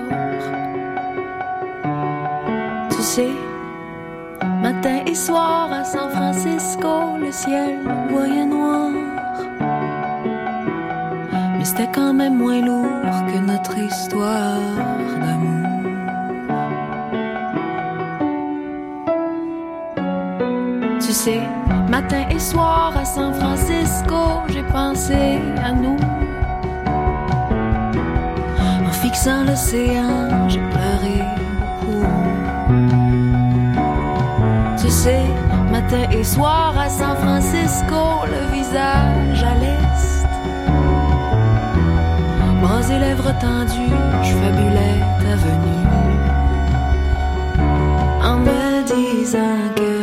Tu 2.91 3.01
sais, 3.01 3.33
matin 4.61 4.99
et 5.07 5.15
soir 5.15 5.73
à 5.73 5.83
San 5.83 6.11
Francisco, 6.11 7.17
le 7.19 7.31
ciel 7.31 7.79
voyait 8.11 8.45
noir. 8.45 8.91
Mais 11.57 11.65
c'était 11.65 11.89
quand 11.91 12.13
même 12.13 12.37
moins 12.37 12.61
lourd 12.61 13.25
que 13.27 13.39
notre 13.39 13.75
histoire 13.79 14.59
d'amour. 15.19 15.38
Sais, 21.25 21.41
matin 21.89 22.29
et 22.29 22.39
soir 22.39 22.93
à 22.95 23.03
San 23.03 23.33
Francisco, 23.33 24.39
j'ai 24.47 24.63
pensé 24.63 25.41
à 25.61 25.73
nous. 25.73 25.97
En 28.87 28.91
fixant 29.01 29.43
l'océan, 29.43 30.47
j'ai 30.47 30.61
pleuré 30.71 31.17
beaucoup. 31.49 32.05
Tu 34.81 34.89
sais, 34.89 35.25
matin 35.69 36.09
et 36.09 36.23
soir 36.23 36.73
à 36.79 36.87
San 36.87 37.17
Francisco, 37.17 38.01
le 38.33 38.55
visage 38.55 39.43
à 39.43 39.55
l'est. 39.55 40.25
Bras 42.61 42.89
et 42.89 42.99
lèvres 42.99 43.33
tendues, 43.41 43.97
je 44.23 44.33
fabulais 44.35 44.99
ta 45.19 45.35
venue. 45.35 45.85
En 48.23 48.37
me 48.37 48.83
disant 48.85 49.59
que 49.75 49.98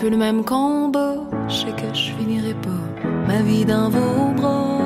c'est 0.00 0.06
un 0.06 0.08
peu 0.08 0.16
le 0.16 0.16
même 0.16 0.44
combat. 0.44 1.14
Je 1.48 1.54
sais 1.54 1.72
que 1.72 1.94
je 1.94 2.12
finirai 2.12 2.54
pas 2.54 3.04
ma 3.28 3.42
vie 3.42 3.66
dans 3.66 3.90
vos 3.90 4.32
bras. 4.34 4.78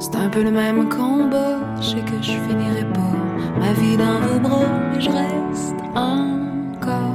C'est 0.00 0.16
un 0.16 0.28
peu 0.30 0.42
le 0.42 0.50
même 0.50 0.88
combat. 0.88 1.58
Je 1.80 1.90
sais 1.90 2.00
que 2.00 2.20
je 2.20 2.32
finirai 2.32 2.84
pas 2.92 3.14
ma 3.60 3.72
vie 3.74 3.96
dans 3.96 4.20
vos 4.26 4.40
bras, 4.40 4.66
mais 4.92 5.00
je 5.00 5.10
reste 5.10 5.76
encore. 5.94 7.14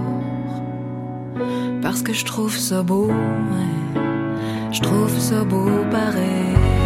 Parce 1.82 2.02
que 2.02 2.14
je 2.14 2.24
trouve 2.24 2.56
ça 2.56 2.82
beau, 2.82 3.12
je 4.72 4.80
trouve 4.80 5.20
ça 5.20 5.44
beau 5.44 5.70
pareil. 5.92 6.79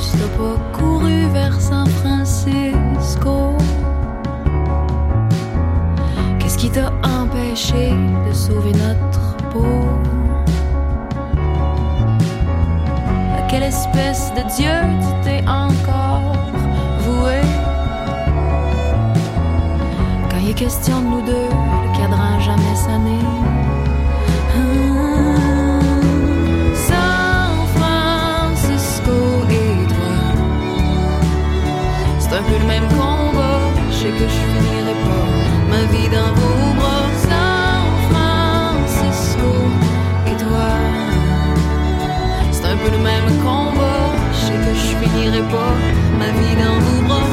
De 0.00 0.26
pas 0.38 0.56
couru 0.72 1.26
vers 1.32 1.60
San 1.60 1.86
Francisco? 1.86 3.54
Qu'est-ce 6.38 6.56
qui 6.56 6.70
t'a 6.70 6.90
empêché 7.04 7.90
de 8.26 8.32
sauver 8.32 8.72
notre 8.72 9.36
peau? 9.50 9.88
À 13.36 13.42
quelle 13.48 13.64
espèce 13.64 14.32
de 14.36 14.42
Dieu 14.56 14.76
tu 15.02 15.12
t'es 15.22 15.44
encore 15.46 16.36
voué? 17.00 17.40
Quand 20.30 20.38
il 20.42 20.50
est 20.50 20.54
question 20.54 21.00
de 21.00 21.06
nous 21.06 21.22
deux, 21.26 21.48
le 21.84 21.98
cadran 21.98 22.40
jamais 22.40 22.74
sonné. 22.74 23.18
Je 34.28 34.40
finirai 34.52 34.94
pas 35.06 35.26
ma 35.70 35.82
vie 35.92 36.08
dans 36.08 36.32
vos 36.38 36.74
bras. 36.78 37.06
San 37.26 37.84
Francisco 38.08 39.50
et 40.26 40.36
toi, 40.44 40.70
c'est 42.50 42.66
un 42.66 42.76
peu 42.76 42.90
le 42.90 42.98
même 42.98 43.30
combat. 43.42 44.04
Je 44.32 44.38
sais 44.46 44.58
que 44.64 44.72
je 44.82 44.88
finirai 45.00 45.42
pas 45.56 45.74
ma 46.18 46.30
vie 46.38 46.56
dans 46.64 46.78
vos 46.84 47.02
bras, 47.08 47.30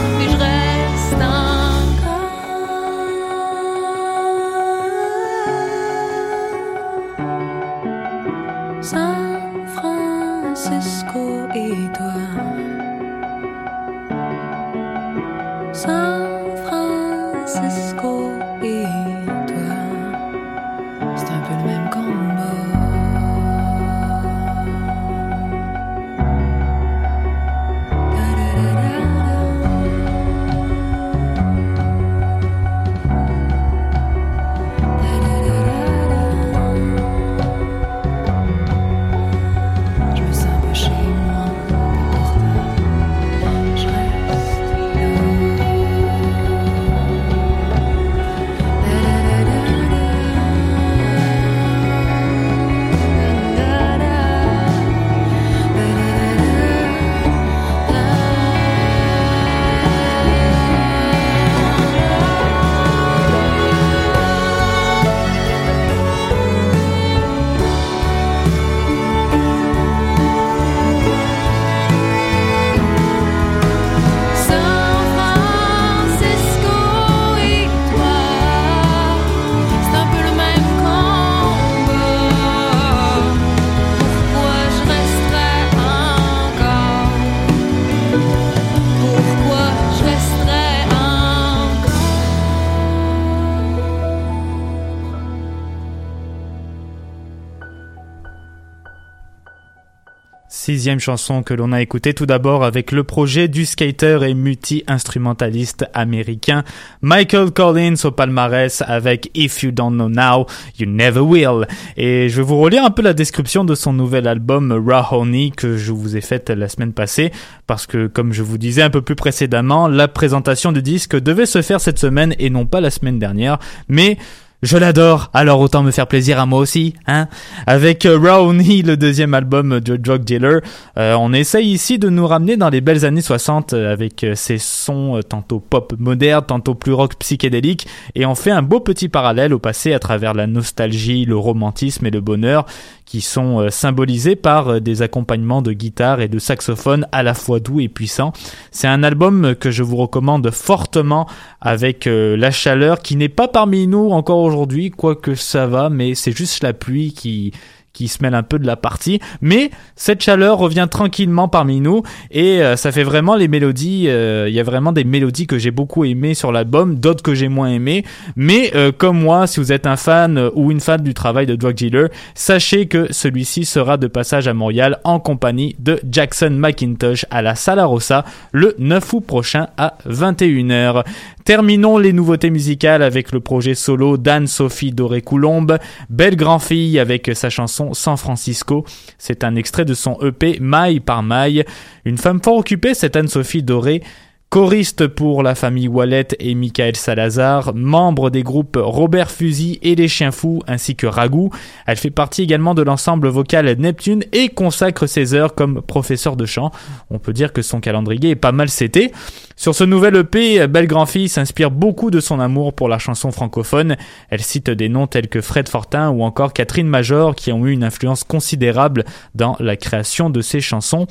Sixième 100.88 101.00
chanson 101.02 101.44
que 101.44 101.54
l'on 101.54 101.74
a 101.74 101.82
écoutée 101.82 102.14
tout 102.14 102.26
d'abord 102.26 102.64
avec 102.64 102.94
le 102.94 103.04
projet 103.04 103.50
du 103.50 103.66
skater 103.66 104.20
et 104.24 104.34
multi-instrumentaliste 104.34 105.86
américain 105.94 106.64
Michael 107.02 107.52
Collins 107.52 107.96
au 108.06 108.12
palmarès 108.12 108.82
avec 108.88 109.30
If 109.36 109.64
You 109.64 109.72
Don't 109.72 109.96
Know 109.96 110.08
Now, 110.08 110.46
You 110.80 110.86
Never 110.86 111.20
Will. 111.20 111.68
Et 111.98 112.30
je 112.30 112.38
vais 112.38 112.48
vous 112.48 112.62
relire 112.62 112.86
un 112.86 112.90
peu 112.92 113.02
la 113.02 113.12
description 113.12 113.66
de 113.66 113.76
son 113.76 113.92
nouvel 113.92 114.30
album 114.30 114.72
Raw 114.72 115.20
Honey 115.20 115.52
que 115.52 115.76
je 115.76 115.92
vous 115.92 116.16
ai 116.16 116.22
faite 116.22 116.52
la 116.52 116.70
semaine 116.70 116.94
passée 116.94 117.34
parce 117.66 117.86
que 117.86 118.08
comme 118.08 118.32
je 118.32 118.42
vous 118.42 118.58
disais 118.58 118.82
un 118.82 118.90
peu 118.90 119.02
plus 119.02 119.16
précédemment, 119.16 119.90
la 119.90 120.08
présentation 120.08 120.72
du 120.72 120.82
disque 120.82 121.20
devait 121.20 121.46
se 121.46 121.62
faire 121.62 121.82
cette 121.82 122.00
semaine 122.00 122.34
et 122.40 122.50
non 122.50 122.66
pas 122.66 122.80
la 122.80 122.92
semaine 122.92 123.20
dernière. 123.20 123.60
Mais 123.90 124.18
Je 124.64 124.76
l'adore, 124.76 125.30
alors 125.36 125.60
autant 125.60 125.84
me 125.84 125.92
faire 125.92 126.08
plaisir 126.08 126.40
à 126.40 126.48
moi 126.48 126.58
aussi, 126.58 126.96
hein. 127.06 127.28
Avec 127.68 128.08
euh, 128.08 128.18
Brownie, 128.18 128.82
le 128.82 128.98
deuxième 128.98 129.36
album 129.36 129.80
de 129.80 129.96
Drug 129.98 130.24
Dealer, 130.24 130.62
euh, 130.98 131.14
on 131.20 131.32
essaye 131.32 131.72
ici 131.72 132.00
de 132.00 132.10
nous 132.10 132.26
ramener 132.26 132.58
dans 132.58 132.70
les 132.70 132.82
belles 132.82 133.06
années 133.06 133.22
60 133.22 133.74
euh, 133.74 133.94
avec 133.94 134.26
ces 134.34 134.58
sons 134.58 135.20
tantôt 135.30 135.60
pop 135.60 135.94
moderne, 136.00 136.44
tantôt 136.48 136.74
plus 136.74 136.92
rock 136.92 137.18
psychédélique, 137.20 137.86
et 138.16 138.26
on 138.26 138.34
fait 138.34 138.50
un 138.50 138.64
beau 138.64 138.80
petit 138.80 139.10
parallèle 139.10 139.54
au 139.54 139.60
passé 139.60 139.94
à 139.94 140.00
travers 140.00 140.34
la 140.34 140.48
nostalgie, 140.48 141.26
le 141.26 141.38
romantisme 141.38 142.08
et 142.08 142.12
le 142.12 142.22
bonheur 142.22 142.66
qui 143.08 143.22
sont 143.22 143.62
euh, 143.62 143.70
symbolisés 143.70 144.36
par 144.36 144.68
euh, 144.68 144.80
des 144.80 145.02
accompagnements 145.02 145.62
de 145.62 145.72
guitare 145.72 146.20
et 146.20 146.28
de 146.28 146.40
saxophone 146.40 147.08
à 147.14 147.24
la 147.24 147.34
fois 147.34 147.60
doux 147.60 147.80
et 147.80 147.88
puissants. 147.88 148.34
C'est 148.70 148.88
un 148.88 149.02
album 149.02 149.56
que 149.56 149.72
je 149.72 149.82
vous 149.82 149.96
recommande 149.96 150.52
fortement 150.52 151.26
avec 151.62 152.06
euh, 152.06 152.36
la 152.36 152.52
chaleur 152.52 153.00
qui 153.02 153.16
n'est 153.16 153.30
pas 153.30 153.48
parmi 153.48 153.88
nous 153.88 154.10
encore 154.10 154.40
aujourd'hui, 154.40 154.92
quoique 154.92 155.36
ça 155.36 155.68
va, 155.68 155.90
mais 155.90 156.16
c'est 156.16 156.36
juste 156.36 156.62
la 156.62 156.74
pluie 156.74 157.14
qui 157.14 157.54
qui 157.98 158.08
se 158.10 158.20
mêle 158.22 158.36
un 158.36 158.44
peu 158.44 158.60
de 158.60 158.68
la 158.68 158.76
partie, 158.76 159.20
mais 159.42 159.72
cette 159.96 160.22
chaleur 160.22 160.60
revient 160.60 160.88
tranquillement 160.90 161.48
parmi 161.48 161.82
nous 161.82 162.04
et 162.30 162.62
euh, 162.62 162.76
ça 162.76 162.92
fait 162.92 163.02
vraiment 163.04 163.36
les 163.36 163.48
mélodies. 163.48 164.06
euh, 164.08 164.46
Il 164.48 164.54
y 164.54 164.60
a 164.60 164.64
vraiment 164.64 164.92
des 164.92 165.04
mélodies 165.04 165.48
que 165.48 165.58
j'ai 165.58 165.72
beaucoup 165.72 166.06
aimées 166.06 166.36
sur 166.36 166.52
l'album, 166.52 167.00
d'autres 167.00 167.24
que 167.24 167.34
j'ai 167.34 167.48
moins 167.48 167.70
aimées. 167.70 168.06
Mais 168.36 168.72
euh, 168.76 168.92
comme 168.96 169.20
moi, 169.20 169.48
si 169.48 169.60
vous 169.60 169.72
êtes 169.72 169.88
un 169.88 169.98
fan 169.98 170.52
ou 170.54 170.70
une 170.70 170.80
fan 170.80 171.02
du 171.02 171.16
travail 171.16 171.48
de 171.48 171.56
Drug 171.56 171.74
Dealer, 171.74 172.10
sachez 172.36 172.86
que 172.86 173.12
celui-ci 173.12 173.66
sera 173.66 173.98
de 173.98 174.06
passage 174.06 174.48
à 174.48 174.54
Montréal 174.54 175.00
en 175.04 175.20
compagnie 175.20 175.76
de 175.80 176.00
Jackson 176.08 176.52
McIntosh 176.52 177.26
à 177.32 177.42
la 177.42 177.56
Sala 177.56 177.86
Rossa 177.86 178.26
le 178.52 178.76
9 178.78 179.14
août 179.14 179.24
prochain 179.26 179.70
à 179.78 179.96
21h. 180.08 181.04
Terminons 181.46 181.98
les 181.98 182.12
nouveautés 182.12 182.50
musicales 182.50 183.02
avec 183.02 183.32
le 183.32 183.40
projet 183.40 183.74
solo 183.74 184.18
d'Anne-Sophie 184.18 184.92
Doré-Coulombe, 184.92 185.78
belle 186.10 186.36
grand-fille 186.36 187.00
avec 187.00 187.32
sa 187.34 187.50
chanson 187.50 187.87
San 187.94 188.18
Francisco. 188.18 188.86
C'est 189.18 189.44
un 189.44 189.56
extrait 189.56 189.86
de 189.86 189.94
son 189.94 190.18
EP 190.22 190.60
Maille 190.60 191.00
par 191.00 191.24
Maille. 191.24 191.66
Une 192.06 192.18
femme 192.18 192.42
fort 192.42 192.58
occupée, 192.58 192.94
cette 192.94 193.16
Anne-Sophie 193.16 193.64
Doré, 193.64 194.04
Choriste 194.50 195.08
pour 195.08 195.44
la 195.44 195.56
famille 195.56 195.90
Wallet 195.90 196.30
et 196.40 196.56
Michael 196.56 196.96
Salazar, 196.96 197.76
membre 197.76 198.30
des 198.30 198.44
groupes 198.44 198.80
Robert 198.82 199.30
Fusil 199.30 199.78
et 199.82 199.94
Les 199.94 200.08
Chiens 200.08 200.32
Fous 200.32 200.62
ainsi 200.68 200.96
que 200.96 201.06
Ragout. 201.06 201.50
Elle 201.86 201.98
fait 201.98 202.12
partie 202.12 202.44
également 202.44 202.74
de 202.74 202.82
l'ensemble 202.82 203.28
vocal 203.28 203.70
Neptune 203.78 204.24
et 204.32 204.48
consacre 204.48 205.06
ses 205.06 205.34
heures 205.34 205.54
comme 205.54 205.82
professeur 205.82 206.38
de 206.38 206.46
chant. 206.46 206.72
On 207.10 207.20
peut 207.20 207.34
dire 207.34 207.52
que 207.52 207.62
son 207.62 207.82
calendrier 207.82 208.30
est 208.30 208.36
pas 208.36 208.54
mal 208.54 208.70
sété. 208.70 209.12
Sur 209.58 209.76
ce 209.76 209.84
nouvel 209.84 210.16
EP, 210.16 210.66
Belle 210.68 210.88
Grand-Fille 210.88 211.28
s'inspire 211.28 211.70
beaucoup 211.70 212.10
de 212.10 212.22
son 212.22 212.40
amour 212.40 212.72
pour 212.72 212.88
la 212.88 213.00
chanson 213.00 213.32
francophone. 213.32 213.98
Elle 214.30 214.42
cite 214.42 214.70
des 214.70 214.88
noms 214.88 215.08
tels 215.08 215.28
que 215.28 215.42
Fred 215.42 215.68
Fortin 215.68 216.10
ou 216.12 216.24
encore 216.24 216.54
Catherine 216.54 216.88
Major 216.88 217.36
qui 217.36 217.52
ont 217.52 217.66
eu 217.66 217.72
une 217.72 217.84
influence 217.84 218.24
considérable 218.24 219.04
dans 219.36 219.58
la 219.60 219.76
création 219.76 220.30
de 220.30 220.40
ses 220.40 220.62
chansons. 220.62 221.06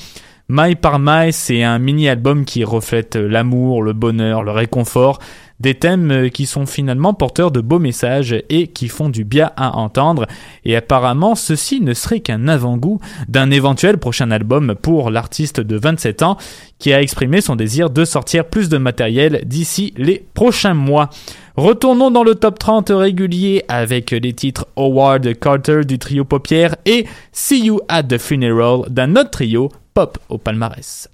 Maille 0.48 0.76
par 0.76 1.00
maille, 1.00 1.32
c'est 1.32 1.64
un 1.64 1.80
mini-album 1.80 2.44
qui 2.44 2.62
reflète 2.62 3.16
l'amour, 3.16 3.82
le 3.82 3.92
bonheur, 3.92 4.44
le 4.44 4.52
réconfort, 4.52 5.18
des 5.58 5.74
thèmes 5.74 6.12
euh, 6.12 6.28
qui 6.28 6.46
sont 6.46 6.66
finalement 6.66 7.14
porteurs 7.14 7.50
de 7.50 7.60
beaux 7.60 7.80
messages 7.80 8.36
et 8.48 8.68
qui 8.68 8.86
font 8.86 9.08
du 9.08 9.24
bien 9.24 9.50
à 9.56 9.76
entendre. 9.76 10.26
Et 10.64 10.76
apparemment, 10.76 11.34
ceci 11.34 11.80
ne 11.80 11.94
serait 11.94 12.20
qu'un 12.20 12.46
avant-goût 12.46 13.00
d'un 13.26 13.50
éventuel 13.50 13.98
prochain 13.98 14.30
album 14.30 14.76
pour 14.80 15.10
l'artiste 15.10 15.60
de 15.60 15.76
27 15.76 16.22
ans 16.22 16.36
qui 16.78 16.92
a 16.92 17.02
exprimé 17.02 17.40
son 17.40 17.56
désir 17.56 17.90
de 17.90 18.04
sortir 18.04 18.44
plus 18.44 18.68
de 18.68 18.78
matériel 18.78 19.42
d'ici 19.46 19.94
les 19.96 20.24
prochains 20.34 20.74
mois. 20.74 21.10
Retournons 21.56 22.12
dans 22.12 22.22
le 22.22 22.36
top 22.36 22.60
30 22.60 22.92
régulier 22.94 23.64
avec 23.66 24.12
les 24.12 24.32
titres 24.32 24.68
Howard 24.76 25.36
Carter 25.40 25.80
du 25.84 25.98
trio 25.98 26.24
Paupière 26.24 26.76
et 26.84 27.06
See 27.32 27.64
You 27.64 27.80
at 27.88 28.04
the 28.04 28.18
Funeral 28.18 28.82
d'un 28.90 29.16
autre 29.16 29.30
trio 29.30 29.70
pop 29.96 30.18
au 30.28 30.36
palmarès. 30.36 31.08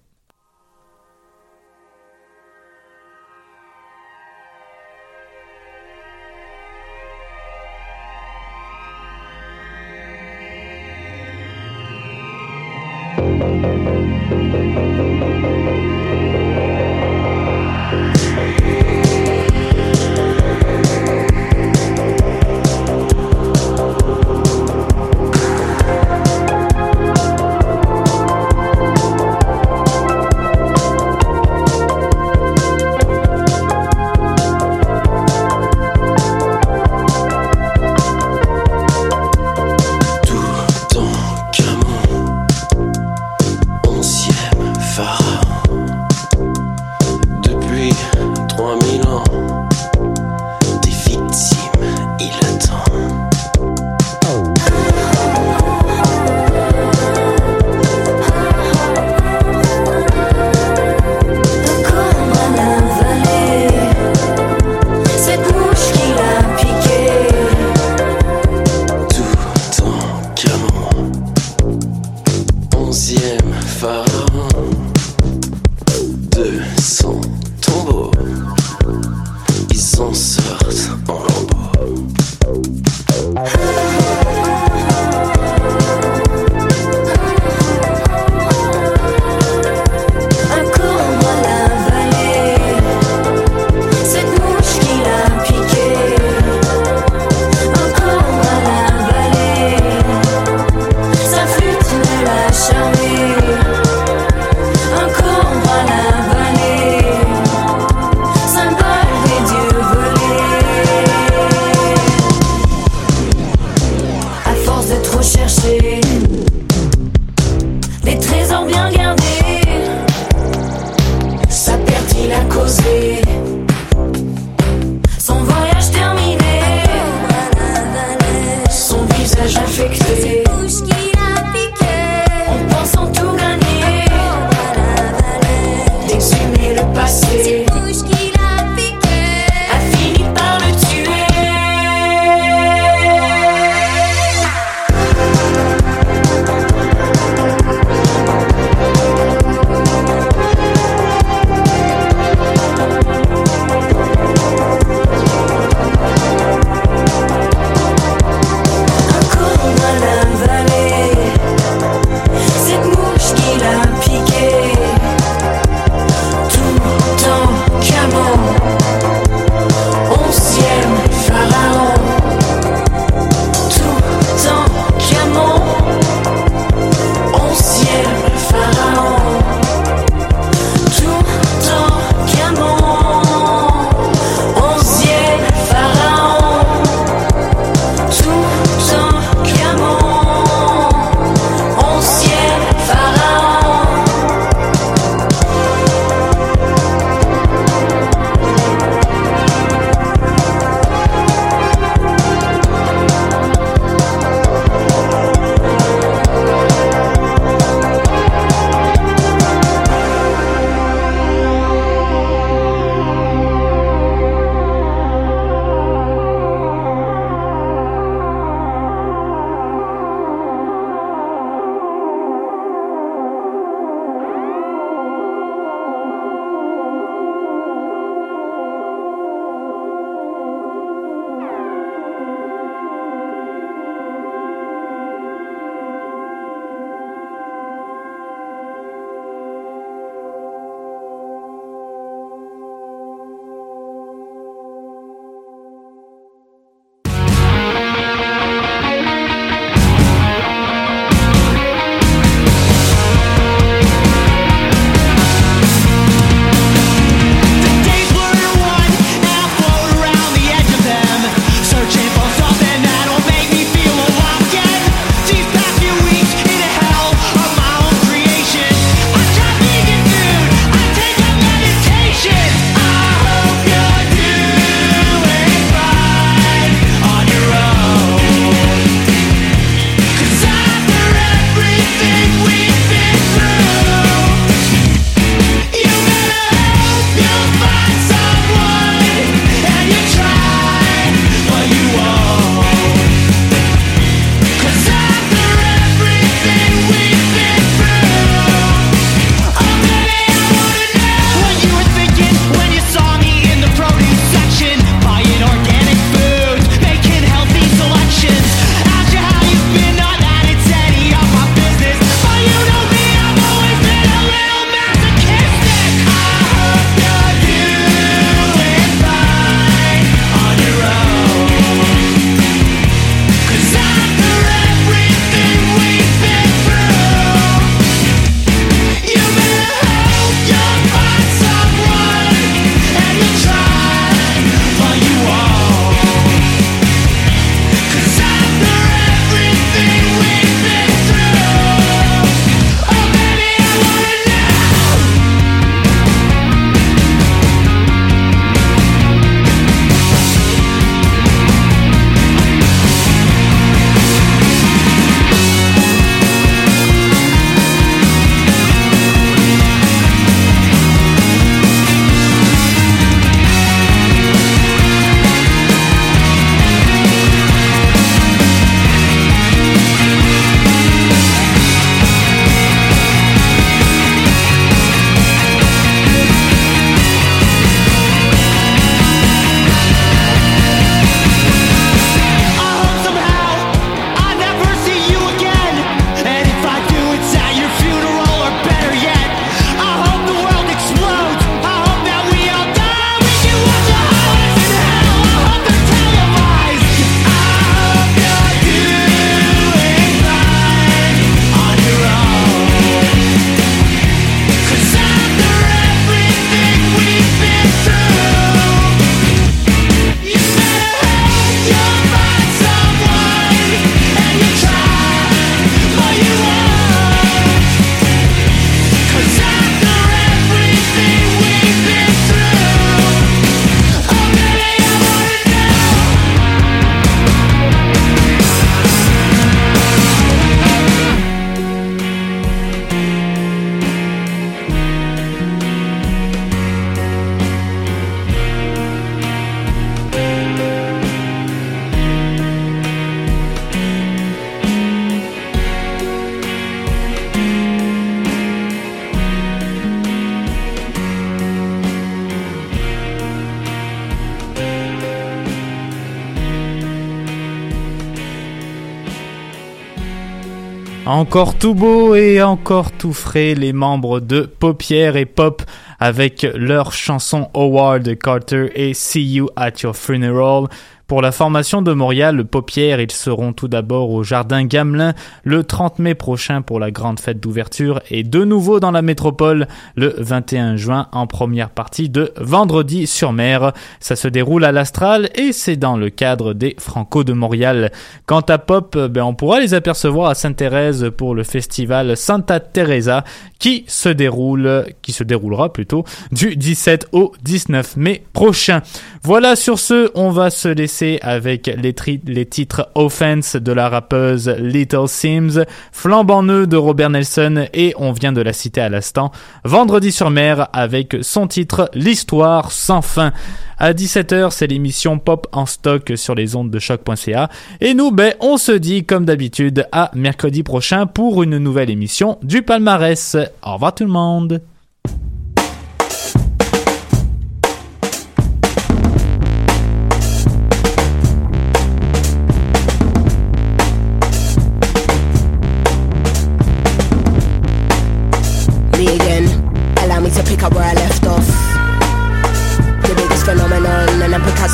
Encore 461.32 461.56
tout 461.56 461.74
beau 461.74 462.14
et 462.14 462.42
encore 462.42 462.92
tout 462.92 463.14
frais, 463.14 463.54
les 463.54 463.72
membres 463.72 464.20
de 464.20 464.42
Paupières 464.42 465.16
et 465.16 465.24
Pop 465.24 465.62
avec 465.98 466.46
leur 466.54 466.92
chanson 466.92 467.48
Howard 467.54 468.18
Carter 468.18 468.70
et 468.74 468.92
See 468.92 469.24
You 469.24 469.48
at 469.56 469.70
Your 469.82 469.96
Funeral. 469.96 470.66
Pour 471.12 471.20
la 471.20 471.30
formation 471.30 471.82
de 471.82 471.92
Montréal, 471.92 472.42
Paupières, 472.46 472.98
ils 472.98 473.10
seront 473.10 473.52
tout 473.52 473.68
d'abord 473.68 474.08
au 474.12 474.22
Jardin 474.22 474.64
Gamelin 474.64 475.12
le 475.44 475.62
30 475.62 475.98
mai 475.98 476.14
prochain 476.14 476.62
pour 476.62 476.80
la 476.80 476.90
grande 476.90 477.20
fête 477.20 477.38
d'ouverture 477.38 478.00
et 478.08 478.22
de 478.22 478.44
nouveau 478.44 478.80
dans 478.80 478.92
la 478.92 479.02
métropole 479.02 479.68
le 479.94 480.14
21 480.16 480.76
juin 480.76 481.08
en 481.12 481.26
première 481.26 481.68
partie 481.68 482.08
de 482.08 482.32
Vendredi 482.38 483.06
sur 483.06 483.34
mer. 483.34 483.74
Ça 484.00 484.16
se 484.16 484.26
déroule 484.26 484.64
à 484.64 484.72
l'Astral 484.72 485.28
et 485.34 485.52
c'est 485.52 485.76
dans 485.76 485.98
le 485.98 486.08
cadre 486.08 486.54
des 486.54 486.76
Franco 486.78 487.24
de 487.24 487.34
Montréal. 487.34 487.92
Quant 488.24 488.40
à 488.40 488.56
Pop, 488.56 488.96
ben 488.96 489.22
on 489.22 489.34
pourra 489.34 489.60
les 489.60 489.74
apercevoir 489.74 490.30
à 490.30 490.34
Sainte-Thérèse 490.34 491.10
pour 491.14 491.34
le 491.34 491.44
festival 491.44 492.16
Santa 492.16 492.58
Teresa 492.58 493.22
qui 493.58 493.84
se 493.86 494.08
déroule, 494.08 494.86
qui 495.02 495.12
se 495.12 495.24
déroulera 495.24 495.74
plutôt 495.74 496.04
du 496.32 496.56
17 496.56 497.08
au 497.12 497.32
19 497.42 497.98
mai 497.98 498.24
prochain. 498.32 498.80
Voilà 499.22 499.56
sur 499.56 499.78
ce, 499.78 500.10
on 500.14 500.30
va 500.30 500.48
se 500.48 500.68
laisser 500.68 501.01
avec 501.22 501.66
les, 501.66 502.46
titres 502.46 502.88
Offense 502.94 503.56
de 503.56 503.72
la 503.72 503.88
rappeuse 503.88 504.48
Little 504.48 505.08
Sims, 505.08 505.64
Flambant 505.90 506.42
Nœud 506.42 506.66
de 506.66 506.76
Robert 506.76 507.10
Nelson 507.10 507.66
et 507.74 507.94
on 507.96 508.12
vient 508.12 508.32
de 508.32 508.40
la 508.40 508.52
citer 508.52 508.80
à 508.80 508.88
l'instant, 508.88 509.32
Vendredi 509.64 510.12
sur 510.12 510.30
mer 510.30 510.68
avec 510.72 511.16
son 511.22 511.46
titre 511.46 511.90
L'histoire 511.94 512.70
sans 512.72 513.02
fin. 513.02 513.32
À 513.78 513.92
17h, 513.92 514.50
c'est 514.50 514.68
l'émission 514.68 515.18
Pop 515.18 515.48
en 515.52 515.66
stock 515.66 516.12
sur 516.14 516.34
les 516.34 516.54
ondes 516.54 516.70
de 516.70 516.78
choc.ca. 516.78 517.48
Et 517.80 517.94
nous, 517.94 518.12
ben, 518.12 518.34
on 518.40 518.56
se 518.56 518.72
dit 518.72 519.04
comme 519.04 519.24
d'habitude 519.24 519.86
à 519.90 520.10
mercredi 520.14 520.62
prochain 520.62 521.06
pour 521.06 521.42
une 521.42 521.58
nouvelle 521.58 521.90
émission 521.90 522.38
du 522.42 522.62
palmarès. 522.62 523.36
Au 523.62 523.74
revoir 523.74 523.94
tout 523.94 524.04
le 524.04 524.10
monde. 524.10 524.62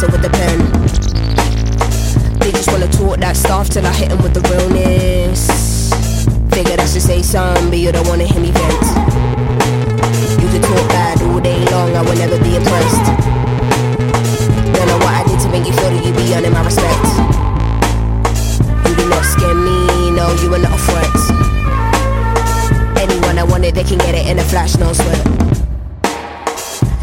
With 0.07 0.23
the 0.23 0.31
pen. 0.31 0.59
They 2.39 2.53
just 2.53 2.71
wanna 2.71 2.87
talk 2.87 3.19
that 3.19 3.37
stuff 3.37 3.69
till 3.69 3.85
I 3.85 3.93
hit 3.93 4.13
'em 4.13 4.23
with 4.23 4.33
the 4.33 4.41
realness. 4.49 5.91
Figured 6.53 6.79
I 6.79 6.87
should 6.87 7.03
say 7.03 7.21
something, 7.21 7.69
but 7.69 7.79
you 7.79 7.91
don't 7.91 8.07
wanna 8.07 8.25
hear 8.25 8.41
me 8.41 8.53
vent. 8.53 8.85
You 10.41 10.49
can 10.53 10.63
talk 10.63 10.89
bad 10.89 11.21
all 11.23 11.41
day 11.41 11.59
long, 11.73 11.97
I 11.97 12.03
will 12.03 12.15
never 12.15 12.39
be 12.39 12.55
impressed. 12.55 13.07
Don't 14.75 14.87
know 14.87 14.99
what 15.05 15.15
I 15.21 15.25
did 15.27 15.41
to 15.41 15.49
make 15.49 15.67
you 15.67 15.73
feel 15.73 15.91
that 15.91 16.05
you 16.07 16.13
be 16.13 16.33
earning 16.33 16.53
my 16.53 16.63
respect. 16.63 17.05
You 18.87 18.95
do 18.95 19.09
not 19.09 19.25
scare 19.25 19.55
me, 19.55 20.13
no, 20.13 20.31
you 20.43 20.55
are 20.55 20.63
not 20.67 20.79
a 20.79 20.81
threat. 20.87 21.17
Anyone 23.03 23.37
I 23.37 23.43
want 23.43 23.65
it, 23.65 23.75
they 23.75 23.85
can 23.85 23.99
get 23.99 24.15
it 24.15 24.27
in 24.29 24.39
a 24.39 24.45
flash, 24.45 24.77
no 24.77 24.93
sweat. 24.93 25.58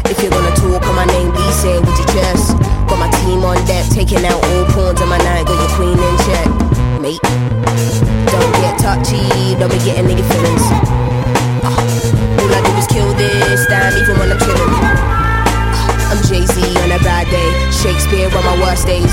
If 0.06 0.22
you're 0.22 0.30
gonna 0.30 0.54
talk 0.54 0.86
on 0.86 0.94
my 0.94 1.04
name, 1.04 1.32
please 1.32 1.56
say 1.58 1.78
with 1.78 1.98
your 1.98 2.06
chest. 2.14 2.54
Got 2.86 2.98
my 3.02 3.10
team 3.26 3.42
on 3.42 3.58
deck, 3.66 3.84
taking 3.90 4.24
out 4.24 4.38
all 4.38 4.64
pawns 4.70 5.02
on 5.02 5.08
my 5.08 5.18
night, 5.18 5.46
got 5.46 5.58
your 5.58 5.72
queen 5.74 5.98
in 5.98 6.14
check, 6.30 6.46
mate. 7.02 7.22
Don't 8.30 8.54
get 8.62 8.78
touchy, 8.78 9.26
don't 9.58 9.66
be 9.66 9.82
getting 9.82 10.06
nigga 10.06 10.22
feelings. 10.30 10.66
Ah, 11.66 11.74
all 12.38 12.54
I 12.54 12.60
do 12.62 12.72
is 12.78 12.86
kill 12.86 13.10
this, 13.18 13.66
damn, 13.66 13.98
even 13.98 14.14
when 14.18 14.30
I'm 14.30 14.38
chilling. 14.38 14.72
Ah, 15.74 16.14
I'm 16.14 16.22
Jay 16.22 16.46
Z 16.46 16.54
on 16.54 16.94
a 16.94 17.02
bad 17.02 17.26
day, 17.26 17.50
Shakespeare 17.74 18.30
on 18.30 18.44
my 18.46 18.56
worst 18.62 18.86
days. 18.86 19.10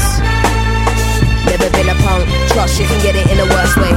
Never 1.50 1.74
been 1.74 1.90
a 1.90 1.98
punk, 2.06 2.30
trust 2.54 2.80
you 2.80 2.86
can 2.86 3.02
get 3.02 3.18
it 3.18 3.26
in 3.34 3.38
the 3.42 3.50
worst 3.50 3.82
way. 3.82 3.94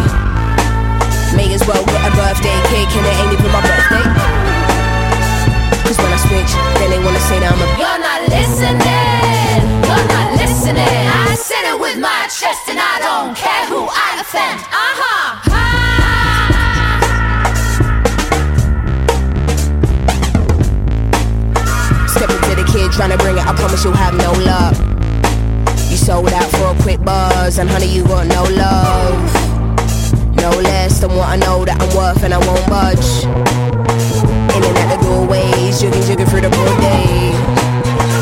May 1.36 1.52
as 1.52 1.60
well 1.68 1.84
get 1.84 2.00
a 2.08 2.12
birthday 2.16 2.56
cake 2.72 2.88
and 2.96 3.04
it 3.04 3.14
ain't 3.20 3.32
even 3.36 3.52
my 3.52 3.60
birthday. 3.60 4.45
Chest, 12.38 12.68
and 12.68 12.78
I 12.78 13.00
don't 13.00 13.34
care 13.34 13.64
who 13.64 13.88
I 13.88 14.20
offend. 14.20 14.60
Uh 14.68 14.92
huh. 15.00 15.40
Step 22.12 22.28
into 22.28 22.54
the 22.60 22.66
kid 22.70 22.92
trying 22.92 23.08
to 23.08 23.16
bring 23.16 23.38
it, 23.38 23.46
I 23.46 23.54
promise 23.54 23.82
you'll 23.84 23.94
have 23.94 24.14
no 24.20 24.32
luck. 24.44 24.76
You 25.88 25.96
sold 25.96 26.28
out 26.28 26.50
for 26.50 26.76
a 26.76 26.82
quick 26.82 27.00
buzz, 27.02 27.56
and 27.58 27.70
honey, 27.70 27.86
you 27.86 28.04
got 28.04 28.26
no 28.26 28.42
love. 28.44 29.16
No 30.36 30.50
less 30.60 31.00
than 31.00 31.16
what 31.16 31.28
I 31.30 31.36
know 31.36 31.64
that 31.64 31.80
I'm 31.80 31.88
worth, 31.96 32.22
and 32.22 32.34
I 32.34 32.38
won't 32.44 32.68
budge. 32.68 33.24
In 34.52 34.62
and 34.62 34.76
out 34.76 34.92
the 34.92 34.98
doorways, 35.00 35.80
jigging, 35.80 36.02
jigging 36.02 36.26
through 36.26 36.42
the 36.42 36.50
broad 36.50 36.80
day. 36.84 37.32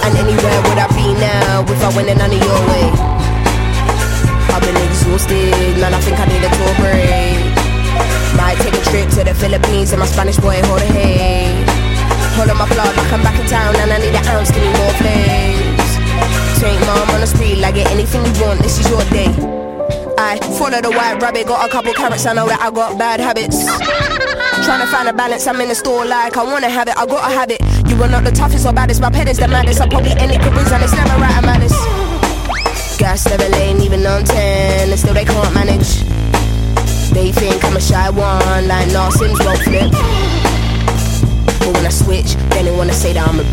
And 0.06 0.14
anywhere 0.22 0.62
would 0.70 0.78
I 0.78 0.86
be 0.94 1.18
now 1.18 1.64
if 1.66 1.82
I 1.82 1.90
went 1.96 2.08
in 2.08 2.18
none 2.18 2.30
of 2.30 2.38
your 2.38 2.60
way? 2.70 3.13
Man, 5.14 5.94
I 5.94 6.00
think 6.00 6.18
I 6.18 6.26
need 6.26 6.42
a 6.42 6.50
tour 6.50 6.74
break. 6.82 7.38
Might 8.34 8.58
take 8.58 8.74
a 8.74 8.82
trip 8.90 9.06
to 9.14 9.22
the 9.22 9.32
Philippines 9.38 9.92
and 9.92 10.00
my 10.00 10.06
Spanish 10.06 10.36
boy 10.38 10.58
hold 10.66 10.82
a 10.82 10.90
hay. 10.90 11.54
Hold 12.34 12.50
on 12.50 12.58
my 12.58 12.66
blood 12.66 12.96
like 12.96 13.12
I'm 13.12 13.22
back 13.22 13.38
in 13.38 13.46
town 13.46 13.76
and 13.76 13.92
I 13.94 13.98
need 13.98 14.10
an 14.10 14.26
ounce, 14.26 14.50
give 14.50 14.58
me 14.58 14.74
more 14.74 14.90
flames. 14.98 15.86
Take 16.58 16.80
mom 16.82 17.06
on 17.14 17.20
the 17.20 17.30
street, 17.30 17.62
like 17.62 17.76
get 17.76 17.92
anything 17.92 18.26
you 18.26 18.42
want, 18.42 18.58
this 18.58 18.80
is 18.80 18.90
your 18.90 19.06
day. 19.14 19.30
I 20.18 20.34
follow 20.58 20.82
the 20.82 20.90
white 20.90 21.22
rabbit, 21.22 21.46
got 21.46 21.64
a 21.64 21.70
couple 21.70 21.94
carrots, 21.94 22.26
I 22.26 22.32
know 22.32 22.48
that 22.48 22.58
I 22.60 22.72
got 22.72 22.98
bad 22.98 23.20
habits. 23.20 23.70
Trying 24.66 24.82
to 24.82 24.90
find 24.90 25.06
a 25.06 25.12
balance, 25.12 25.46
I'm 25.46 25.60
in 25.60 25.68
the 25.68 25.76
store 25.76 26.04
like 26.04 26.36
I 26.36 26.42
wanna 26.42 26.68
have 26.68 26.88
it, 26.88 26.98
I 26.98 27.06
gotta 27.06 27.32
have 27.32 27.52
it. 27.52 27.62
You 27.86 28.02
are 28.02 28.10
not 28.10 28.24
the 28.24 28.32
toughest 28.32 28.66
or 28.66 28.72
baddest, 28.72 29.00
my 29.00 29.10
pet 29.10 29.28
is 29.28 29.38
the 29.38 29.46
maddest. 29.46 29.80
I 29.80 29.88
probably 29.88 30.10
any 30.18 30.38
careers 30.42 30.72
and 30.72 30.82
it's 30.82 30.92
never 30.92 31.20
right, 31.22 31.38
I'm. 31.38 31.93
Gas 32.98 33.26
never 33.28 33.48
lane, 33.48 33.80
even 33.80 34.06
on 34.06 34.24
10, 34.24 34.90
and 34.90 34.98
still 34.98 35.14
they 35.14 35.24
can't 35.24 35.52
manage. 35.54 36.04
They 37.12 37.32
think 37.32 37.64
I'm 37.64 37.76
a 37.76 37.80
shy 37.80 38.08
one, 38.10 38.68
like 38.68 38.88
Narcissus 38.92 39.38
won't 39.44 39.58
flip. 39.58 39.90
But 41.58 41.68
when 41.74 41.86
I 41.86 41.90
switch, 41.90 42.34
then 42.50 42.64
they 42.66 42.76
wanna 42.76 42.92
say 42.92 43.12
that 43.12 43.28
I'm 43.28 43.40
a 43.40 43.44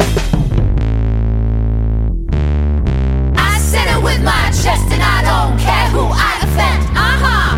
I 3.36 3.58
said 3.60 3.88
it 3.96 4.04
with 4.04 4.22
my 4.24 4.52
chest, 4.62 4.88
and 4.96 5.02
I 5.02 5.22
don't 5.30 5.58
care 5.60 5.88
who 5.90 6.04
I 6.06 6.32
offend. 6.46 6.84
Uh 6.96 7.18
huh. 7.24 7.58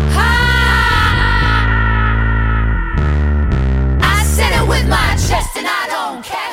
I 4.02 4.24
said 4.24 4.52
it 4.60 4.66
with 4.68 4.86
my 4.88 5.10
chest, 5.28 5.56
and 5.56 5.66
I 5.66 5.86
don't 5.94 6.24
care 6.24 6.43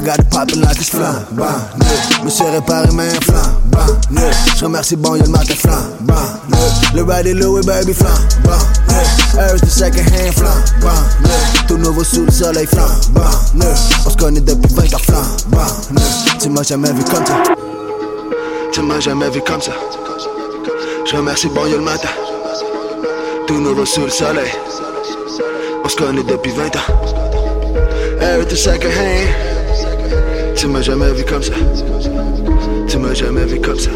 I 0.00 0.02
got 0.02 0.18
it 0.18 0.30
poppin' 0.30 0.62
like 0.62 0.78
it's 0.78 0.88
flambant, 0.88 1.76
neuf. 1.76 2.24
Me 2.24 2.30
suis 2.30 2.46
réparé, 2.46 2.88
mais 2.94 3.10
flambant, 3.20 4.00
neuf. 4.10 4.34
Je 4.56 4.64
remercie 4.64 4.96
bon, 4.96 5.14
y'a 5.14 5.24
le 5.24 5.28
matin 5.28 5.54
flambant, 5.54 6.14
neuf. 6.48 6.94
Le 6.94 7.02
ride 7.02 7.26
est 7.26 7.34
Louis, 7.34 7.60
baby, 7.66 7.92
flambant, 7.92 8.64
neuf. 8.88 9.34
Here's 9.34 9.60
the 9.60 9.68
second 9.68 10.08
hand 10.08 10.32
flambant, 10.32 11.02
neuf. 11.20 11.66
Tout 11.68 11.76
nouveau 11.76 12.02
sous 12.02 12.24
le 12.24 12.30
soleil 12.30 12.66
flambant, 12.66 13.28
neuf. 13.52 13.78
On 14.06 14.10
se 14.10 14.16
connaît 14.16 14.40
depuis 14.40 14.72
20 14.72 14.94
ans 14.94 14.98
flambant, 15.02 15.66
neuf. 15.92 16.38
Tu 16.40 16.48
m'as 16.48 16.62
jamais 16.62 16.92
vu 16.92 17.04
comme 17.04 17.26
ça. 17.26 17.42
Tu 18.72 18.80
m'as 18.80 19.00
jamais 19.00 19.28
vu 19.28 19.42
comme 19.42 19.60
ça. 19.60 19.72
Je 21.04 21.14
remercie 21.14 21.48
bon, 21.48 21.66
y'a 21.66 21.76
le 21.76 21.82
matin. 21.82 22.08
Tout 23.46 23.60
nouveau 23.60 23.84
sous 23.84 24.04
le 24.04 24.10
soleil. 24.10 24.50
On 25.84 25.88
se 25.90 25.96
connaît 25.96 26.22
depuis 26.22 26.52
20 26.52 26.74
ans. 26.76 26.80
Everything 28.22 28.56
second 28.56 28.88
hand. 28.88 29.49
Tu 30.60 30.66
m'as 30.66 30.82
jamais 30.82 31.10
vu 31.14 31.24
comme 31.24 31.42
ça. 31.42 31.54
Tu 32.86 32.98
m'as 32.98 33.14
jamais 33.14 33.46
vu 33.46 33.58
comme 33.62 33.78
ça. 33.78 33.90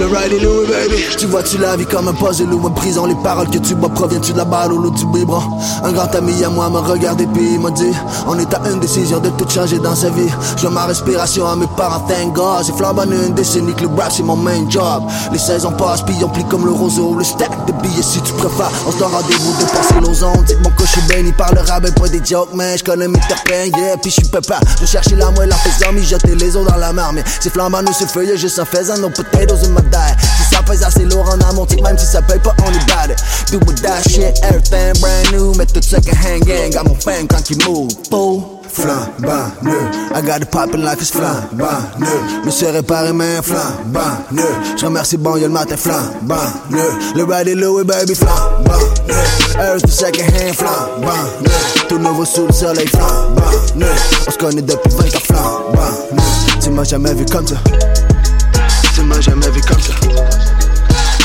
Le 0.00 0.06
baby. 0.06 1.04
Tu 1.18 1.26
vois-tu 1.26 1.58
la 1.58 1.76
vie 1.76 1.84
comme 1.84 2.08
un 2.08 2.14
puzzle 2.14 2.50
ou 2.54 2.66
une 2.66 2.74
prison? 2.74 3.04
Les 3.04 3.14
paroles 3.16 3.50
que 3.50 3.58
tu 3.58 3.74
bois 3.74 3.90
proviennent-tu 3.90 4.32
de 4.32 4.38
la 4.38 4.46
balle 4.46 4.72
ou 4.72 4.90
du 4.90 5.04
biberon? 5.06 5.42
Un 5.84 5.92
grand 5.92 6.14
ami 6.14 6.42
à 6.42 6.48
moi 6.48 6.70
m'a 6.70 6.80
regardé 6.80 7.26
puis 7.26 7.52
il 7.52 7.60
m'a 7.60 7.70
dit 7.70 7.92
On 8.26 8.38
est 8.38 8.54
à 8.54 8.62
une 8.70 8.80
décision 8.80 9.18
de 9.18 9.28
tout 9.28 9.46
changer 9.46 9.78
dans 9.78 9.94
sa 9.94 10.08
vie. 10.08 10.30
Je 10.56 10.68
ma 10.68 10.86
respiration 10.86 11.46
à 11.46 11.54
mes 11.54 11.66
parents, 11.76 12.00
thank 12.08 12.32
God. 12.32 12.64
J'ai 12.64 12.72
flambé 12.72 13.02
une 13.14 13.34
décennie 13.34 13.74
que 13.74 13.82
le 13.82 13.88
rap 13.88 14.10
c'est 14.10 14.22
mon 14.22 14.36
main 14.36 14.68
job. 14.70 15.02
Les 15.32 15.38
saisons 15.38 15.72
passent 15.72 16.02
puis 16.02 16.14
on 16.24 16.28
plie 16.30 16.44
comme 16.44 16.64
le 16.64 16.72
roseau. 16.72 17.14
Le 17.14 17.24
stack 17.24 17.66
de 17.66 17.72
billets 17.82 18.02
si 18.02 18.22
tu 18.22 18.32
préfères. 18.32 18.72
On 18.86 18.92
se 18.92 18.98
donne 18.98 19.12
rendez-vous 19.12 19.52
de 19.52 19.64
passer 19.70 20.10
aux 20.10 20.24
ondes. 20.24 20.44
Dites 20.46 20.64
mon 20.64 20.70
coach 20.70 20.96
est 20.96 21.14
béni 21.14 21.32
par 21.32 21.52
le 21.54 21.60
rabais, 21.60 21.90
pas 21.92 22.08
des 22.08 22.24
jokes, 22.24 22.54
man. 22.54 22.78
Je 22.78 22.84
connais 22.84 23.08
mes 23.08 23.20
terpènes, 23.28 23.72
yeah. 23.76 23.98
Puis 23.98 24.10
je 24.10 24.22
suis 24.22 24.28
papa. 24.30 24.60
Je 24.80 24.86
cherchais 24.86 25.16
la 25.16 25.30
moelle, 25.32 25.50
la 25.50 25.56
faisant, 25.56 25.92
mais 25.92 26.02
jeter 26.02 26.34
les 26.36 26.56
os 26.56 26.66
dans 26.66 26.76
la. 26.76 26.90
Mais 27.12 27.22
c'est 27.38 27.52
flambant, 27.52 27.82
nous 27.82 27.92
c'est 27.92 28.08
feuillé, 28.08 28.38
juste 28.38 28.58
en 28.58 28.64
faisant 28.64 28.96
nos 28.96 29.10
potatoes 29.10 29.66
in 29.66 29.70
my 29.70 29.89
die. 29.90 30.14
Si 30.38 30.54
ça 30.54 30.62
pèse 30.62 30.82
assez 30.82 31.04
lourd 31.04 31.28
en 31.28 31.40
amont, 31.48 31.66
même 31.82 31.98
si 31.98 32.06
ça 32.06 32.22
paye 32.22 32.38
pas, 32.38 32.54
on 32.64 32.70
est 32.70 32.86
bad. 32.86 33.16
Do 33.50 33.58
with 33.66 33.82
that 33.82 34.02
shit, 34.08 34.38
everything 34.42 34.92
brand 35.00 35.32
new. 35.32 35.54
Mets 35.54 35.66
tout 35.72 35.82
second 35.82 36.16
hand 36.16 36.44
gang, 36.46 36.70
got 36.70 36.84
mon 36.84 36.94
fan 36.94 37.26
quand 37.26 37.50
il 37.50 37.58
move. 37.66 37.90
Fool. 38.10 38.60
Flambant-neux, 38.72 39.90
I 40.14 40.22
got 40.22 40.42
it 40.42 40.50
poppin' 40.50 40.84
like 40.84 41.00
it's 41.00 41.10
flambant-neux 41.10 42.44
Me 42.44 42.50
suis 42.50 42.66
réparé 42.66 43.12
mais 43.12 43.42
flambant-neux 43.42 44.44
Je 44.78 44.84
remercie 44.84 45.16
bon 45.16 45.36
y'a 45.36 45.48
le 45.48 45.52
matin 45.52 45.76
flambant-neux 45.76 46.92
Le 47.16 47.24
ride 47.24 47.48
est 47.48 47.54
Louis 47.56 47.82
baby 47.82 48.14
flambant-neux 48.14 49.60
Earth 49.60 49.82
the 49.82 49.90
second 49.90 50.22
hand 50.22 50.54
flambant-neux 50.54 51.88
Tout 51.88 51.98
nouveau 51.98 52.24
sous 52.24 52.46
le 52.46 52.52
soleil 52.52 52.86
flambant-neux 52.86 53.86
On 54.28 54.30
se 54.30 54.38
connaît 54.38 54.62
depuis 54.62 54.90
20 54.90 55.04
ans 55.04 55.20
flambant-neux 55.24 56.60
Tu 56.62 56.70
m'as 56.70 56.84
jamais 56.84 57.14
vu 57.14 57.24
comme 57.24 57.48
ça 57.48 57.56
Tu 59.10 59.16
m'as 59.16 59.22
jamais 59.22 59.50
vu 59.50 59.60
comme 59.62 59.80
ça 59.80 59.92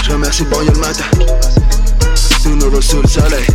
Je 0.04 0.12
remercie 0.12 0.44
y'a 0.44 0.74
le 0.74 0.80
matin 0.80 1.04
Tout 2.42 2.56
nouveau 2.56 2.82
sous 2.82 3.00
le 3.00 3.08
soleil 3.08 3.46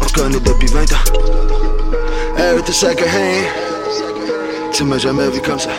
On 0.00 0.06
connaît 0.06 0.40
depuis 0.40 0.66
20 0.66 0.82
ans 0.92 2.36
Everything 2.36 2.74
second 2.74 3.06
hand. 3.06 4.72
Tu 4.72 4.82
m'as 4.82 4.98
jamais 4.98 5.28
vu 5.28 5.40
comme 5.40 5.58
ça. 5.58 5.70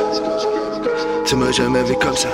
Tu 1.26 1.36
m'as 1.36 1.52
jamais 1.52 1.84
vu 1.84 1.96
comme 1.96 2.16
ça. 2.16 2.30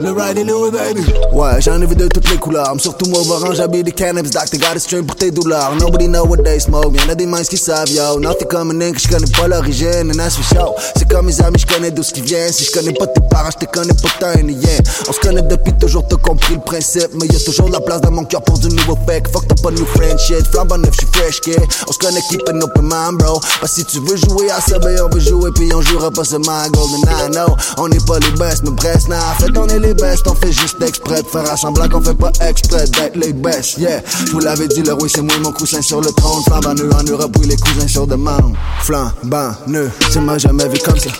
Le 0.00 0.10
ride 0.10 0.38
est 0.38 0.44
Louis, 0.44 0.70
baby. 0.70 1.04
Ouais, 1.32 1.60
j'en 1.60 1.80
ai 1.80 1.86
vu 1.86 1.94
de 1.94 2.08
toutes 2.08 2.28
les 2.30 2.36
couleurs. 2.36 2.74
Surtout 2.78 3.08
moi, 3.10 3.20
orange, 3.28 3.56
j'habille 3.56 3.84
des 3.84 3.92
cannabis. 3.92 4.30
Doctor 4.30 4.58
got 4.58 4.76
a 4.76 4.78
stream 4.78 5.06
pour 5.06 5.16
tes 5.16 5.30
douleurs. 5.30 5.74
Nobody 5.78 6.08
know 6.08 6.24
what 6.24 6.38
they 6.38 6.58
smoke. 6.58 6.94
Y'en 6.96 7.08
a 7.08 7.14
des 7.14 7.26
minds 7.26 7.48
qui 7.48 7.56
savent, 7.56 7.88
yo. 7.90 8.18
Nothing 8.18 8.48
coming 8.48 8.82
in 8.82 8.92
que 8.92 8.98
je 8.98 9.08
connais 9.08 9.30
pas 9.30 9.46
l'origine. 9.46 10.10
And 10.10 10.16
that's 10.16 10.36
for 10.36 10.44
sure. 10.44 10.74
C'est 10.96 11.08
comme 11.08 11.26
mes 11.26 11.40
amis, 11.40 11.58
je 11.60 11.66
connais 11.72 11.90
d'où 11.90 12.02
ce 12.02 12.12
qui 12.12 12.22
vient. 12.22 12.50
Si 12.50 12.64
je 12.64 12.72
connais 12.72 12.92
pas 12.92 13.06
tes 13.06 13.20
parents, 13.30 13.50
je 13.52 13.66
te 13.66 13.70
connais 13.70 13.94
pas 13.94 14.08
t'as 14.18 14.38
un 14.38 14.42
lien. 14.42 14.78
On 15.08 15.12
se 15.12 15.20
connaît 15.20 15.42
depuis 15.42 15.72
toujours, 15.74 16.06
t'as 16.08 16.16
compris 16.16 16.54
le 16.54 16.60
principe. 16.60 17.10
Mais 17.14 17.26
y'a 17.26 17.38
toujours 17.40 17.68
la 17.68 17.80
place 17.80 18.00
dans 18.00 18.10
mon 18.10 18.24
cœur 18.24 18.42
pour 18.42 18.58
du 18.58 18.68
nouveau 18.68 18.98
fake. 19.06 19.28
Fuck, 19.32 19.46
t'as 19.48 19.62
pas 19.62 19.70
de 19.70 19.78
new 19.78 19.86
friend 19.86 20.18
shit. 20.18 20.44
Flambe 20.50 20.76
neuf, 20.78 20.94
j'suis 20.94 21.06
fresh, 21.12 21.40
kid. 21.40 21.60
On 21.88 21.92
se 21.92 21.98
connaît, 21.98 22.22
keep 22.30 22.42
an 22.48 22.60
open 22.60 22.82
mind, 22.82 23.18
bro. 23.18 23.40
Bah, 23.60 23.68
si 23.68 23.84
tu 23.84 24.00
veux 24.00 24.16
jouer 24.16 24.50
à 24.50 24.60
ça, 24.60 24.78
ben 24.78 24.98
on 25.04 25.14
veut 25.14 25.20
jouer. 25.20 25.50
Puis 25.54 25.72
on 25.72 25.80
jouera 25.80 26.10
pas 26.10 26.24
seulement 26.24 26.58
à 26.58 26.68
Golden 26.68 27.00
I 27.02 27.30
know. 27.30 27.54
On 27.78 27.88
n'est 27.88 28.04
pas 28.06 28.18
les 28.18 28.30
best, 28.32 28.62
mais 28.64 28.70
bref, 28.70 29.04
fait, 29.38 29.56
on 29.56 29.68
est 29.68 29.83
les. 29.92 29.94
On 30.26 30.34
fait 30.34 30.52
juste 30.52 30.80
exprès 30.82 31.22
de 31.22 31.26
faire 31.26 31.58
semblant 31.58 31.88
qu'on 31.88 32.00
fait 32.00 32.14
pas 32.14 32.32
exprès 32.40 32.84
d'être 32.86 33.16
les 33.16 33.32
best, 33.32 33.78
yeah. 33.78 34.02
Je 34.26 34.32
vous 34.32 34.40
l'avais 34.40 34.68
dit, 34.68 34.82
le 34.82 34.92
roi 34.92 35.08
c'est 35.08 35.22
moi 35.22 35.34
mon 35.40 35.52
coussin 35.52 35.82
sur 35.82 36.00
le 36.00 36.10
trône. 36.12 36.42
Flambant 36.44 36.70
en 36.70 37.02
Europe, 37.02 37.36
oui, 37.40 37.48
les 37.48 37.56
cousins 37.56 37.88
sur 37.88 38.06
demande. 38.06 38.54
Flambant 38.82 39.52
nœud, 39.66 39.90
tu 40.12 40.20
m'as 40.20 40.38
jamais 40.38 40.68
vu 40.68 40.78
comme 40.84 40.98
ça. 40.98 41.10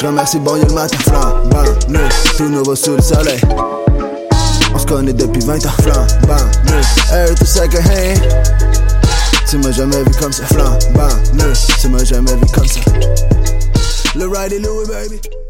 Je 0.00 0.06
remercie 0.06 0.38
bon, 0.38 0.54
le 0.54 0.72
matin, 0.72 0.96
flambant 0.98 1.64
nœud, 1.88 2.08
tout 2.36 2.48
nouveau 2.48 2.74
sous 2.74 2.96
le 2.96 3.02
soleil. 3.02 3.40
On 4.74 4.78
se 4.78 4.86
connaît 4.86 5.12
depuis 5.12 5.40
20 5.44 5.66
ans, 5.66 5.70
flambant 5.82 6.44
nœud, 6.66 6.80
hey, 7.12 7.34
tout 7.34 7.46
second 7.46 7.78
hand. 7.78 8.20
Tu 9.48 9.58
m'as 9.58 9.72
jamais 9.72 10.02
vu 10.02 10.10
comme 10.20 10.32
ça, 10.32 10.44
flambant 10.46 11.14
nœud, 11.34 11.52
tu 11.80 11.88
m'as 11.88 12.04
jamais 12.04 12.34
vu 12.34 12.46
comme 12.54 12.66
ça. 12.66 12.80
Le 14.14 14.26
ride 14.26 14.62
Louis, 14.62 14.86
baby. 14.88 15.45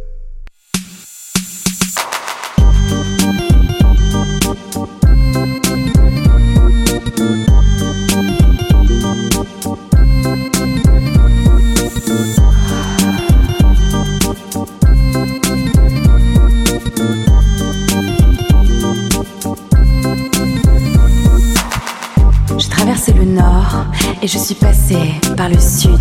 Et 24.26 24.28
je 24.28 24.38
suis 24.38 24.56
passée 24.56 25.12
par 25.36 25.48
le 25.48 25.56
sud 25.56 26.00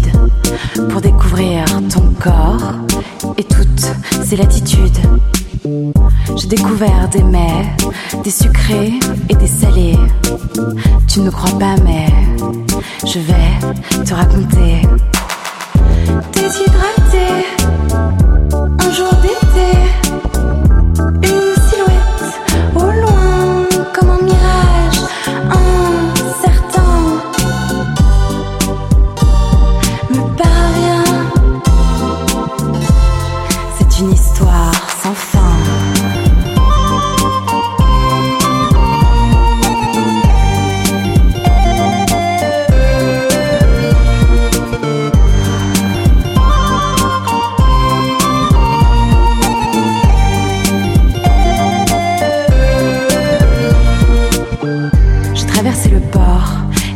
pour 0.89 0.99
découvrir 0.99 1.63
ton 1.93 2.11
corps 2.19 2.73
et 3.37 3.43
toutes 3.43 3.85
ses 4.23 4.35
latitudes. 4.35 4.97
J'ai 6.35 6.47
découvert 6.47 7.07
des 7.09 7.21
mets, 7.21 7.69
des 8.23 8.31
sucrés 8.31 8.93
et 9.29 9.35
des 9.35 9.45
salés. 9.45 9.99
Tu 11.07 11.19
ne 11.19 11.29
crois 11.29 11.59
pas, 11.59 11.75
mais 11.83 12.07
je 13.05 13.19
vais 13.19 14.03
te 14.03 14.13
raconter. 14.15 14.81
Déshydraté, 16.33 17.45
un 18.79 18.91
jour 18.91 19.13
d'été, 19.21 19.84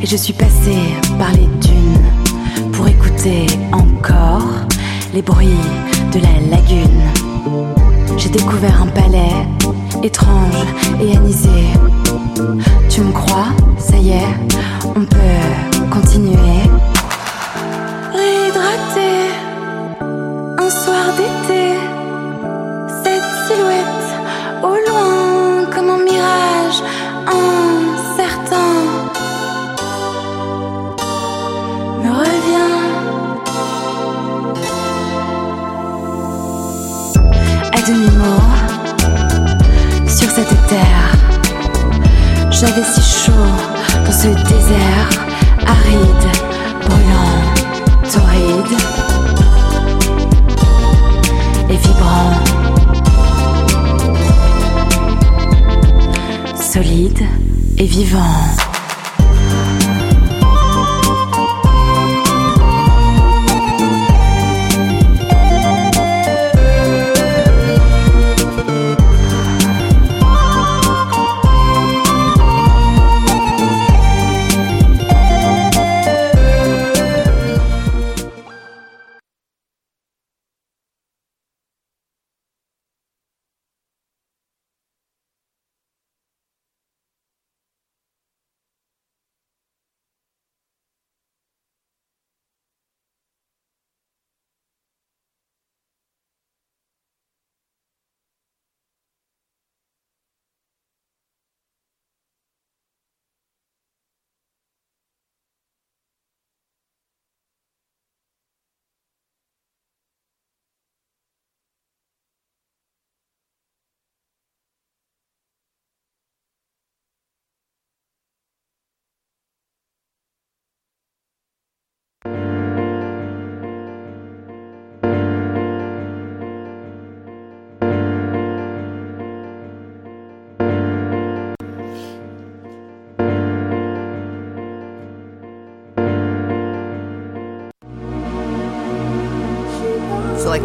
je 0.09 0.17
suis 0.17 0.33
passée 0.33 1.08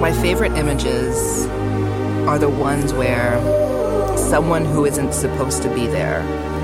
my 0.05 0.12
favorite 0.20 0.52
images 0.59 1.46
are 2.28 2.38
the 2.38 2.46
ones 2.46 2.92
where 2.92 3.40
someone 4.18 4.62
who 4.62 4.84
isn't 4.84 5.14
supposed 5.14 5.62
to 5.62 5.74
be 5.74 5.86
there, 5.86 6.20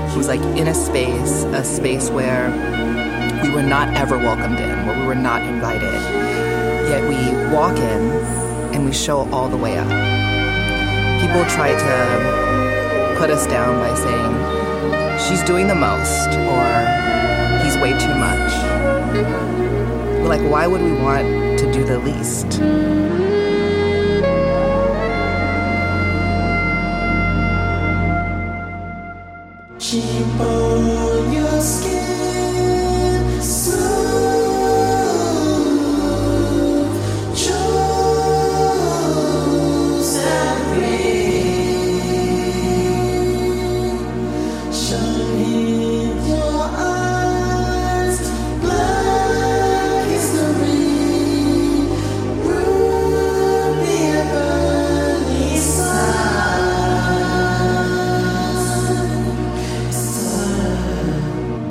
who's 0.09 0.27
like 0.27 0.41
in 0.55 0.67
a 0.67 0.75
space, 0.75 1.41
a 1.45 1.63
space 1.63 2.11
where 2.11 2.51
we 3.41 3.49
were 3.49 3.63
not 3.63 3.91
ever 3.95 4.15
welcomed 4.19 4.59
in, 4.59 4.85
where 4.85 4.99
we 4.99 5.07
were 5.07 5.15
not 5.15 5.41
invited, 5.41 5.91
yet 6.87 7.01
we 7.09 7.51
walk 7.51 7.75
in 7.79 8.11
and 8.75 8.85
we 8.85 8.93
show 8.93 9.27
all 9.31 9.49
the 9.49 9.57
way 9.57 9.75
up. 9.75 9.89
People 11.19 11.43
try 11.45 11.71
to 11.71 13.15
put 13.17 13.31
us 13.31 13.47
down 13.47 13.73
by 13.79 13.95
saying, 13.95 15.17
she's 15.17 15.41
doing 15.41 15.67
the 15.67 15.73
most, 15.73 16.27
or 16.27 17.63
he's 17.63 17.75
way 17.77 17.97
too 17.97 18.13
much. 18.19 18.53
We're 20.21 20.27
like, 20.27 20.47
why 20.47 20.67
would 20.67 20.83
we 20.83 20.91
want 20.91 21.57
to 21.57 21.71
do 21.73 21.83
the 21.83 21.97
least? 21.97 23.20
Keep 29.91 30.39
on 30.39 31.33
your 31.33 31.59
skin. 31.59 32.20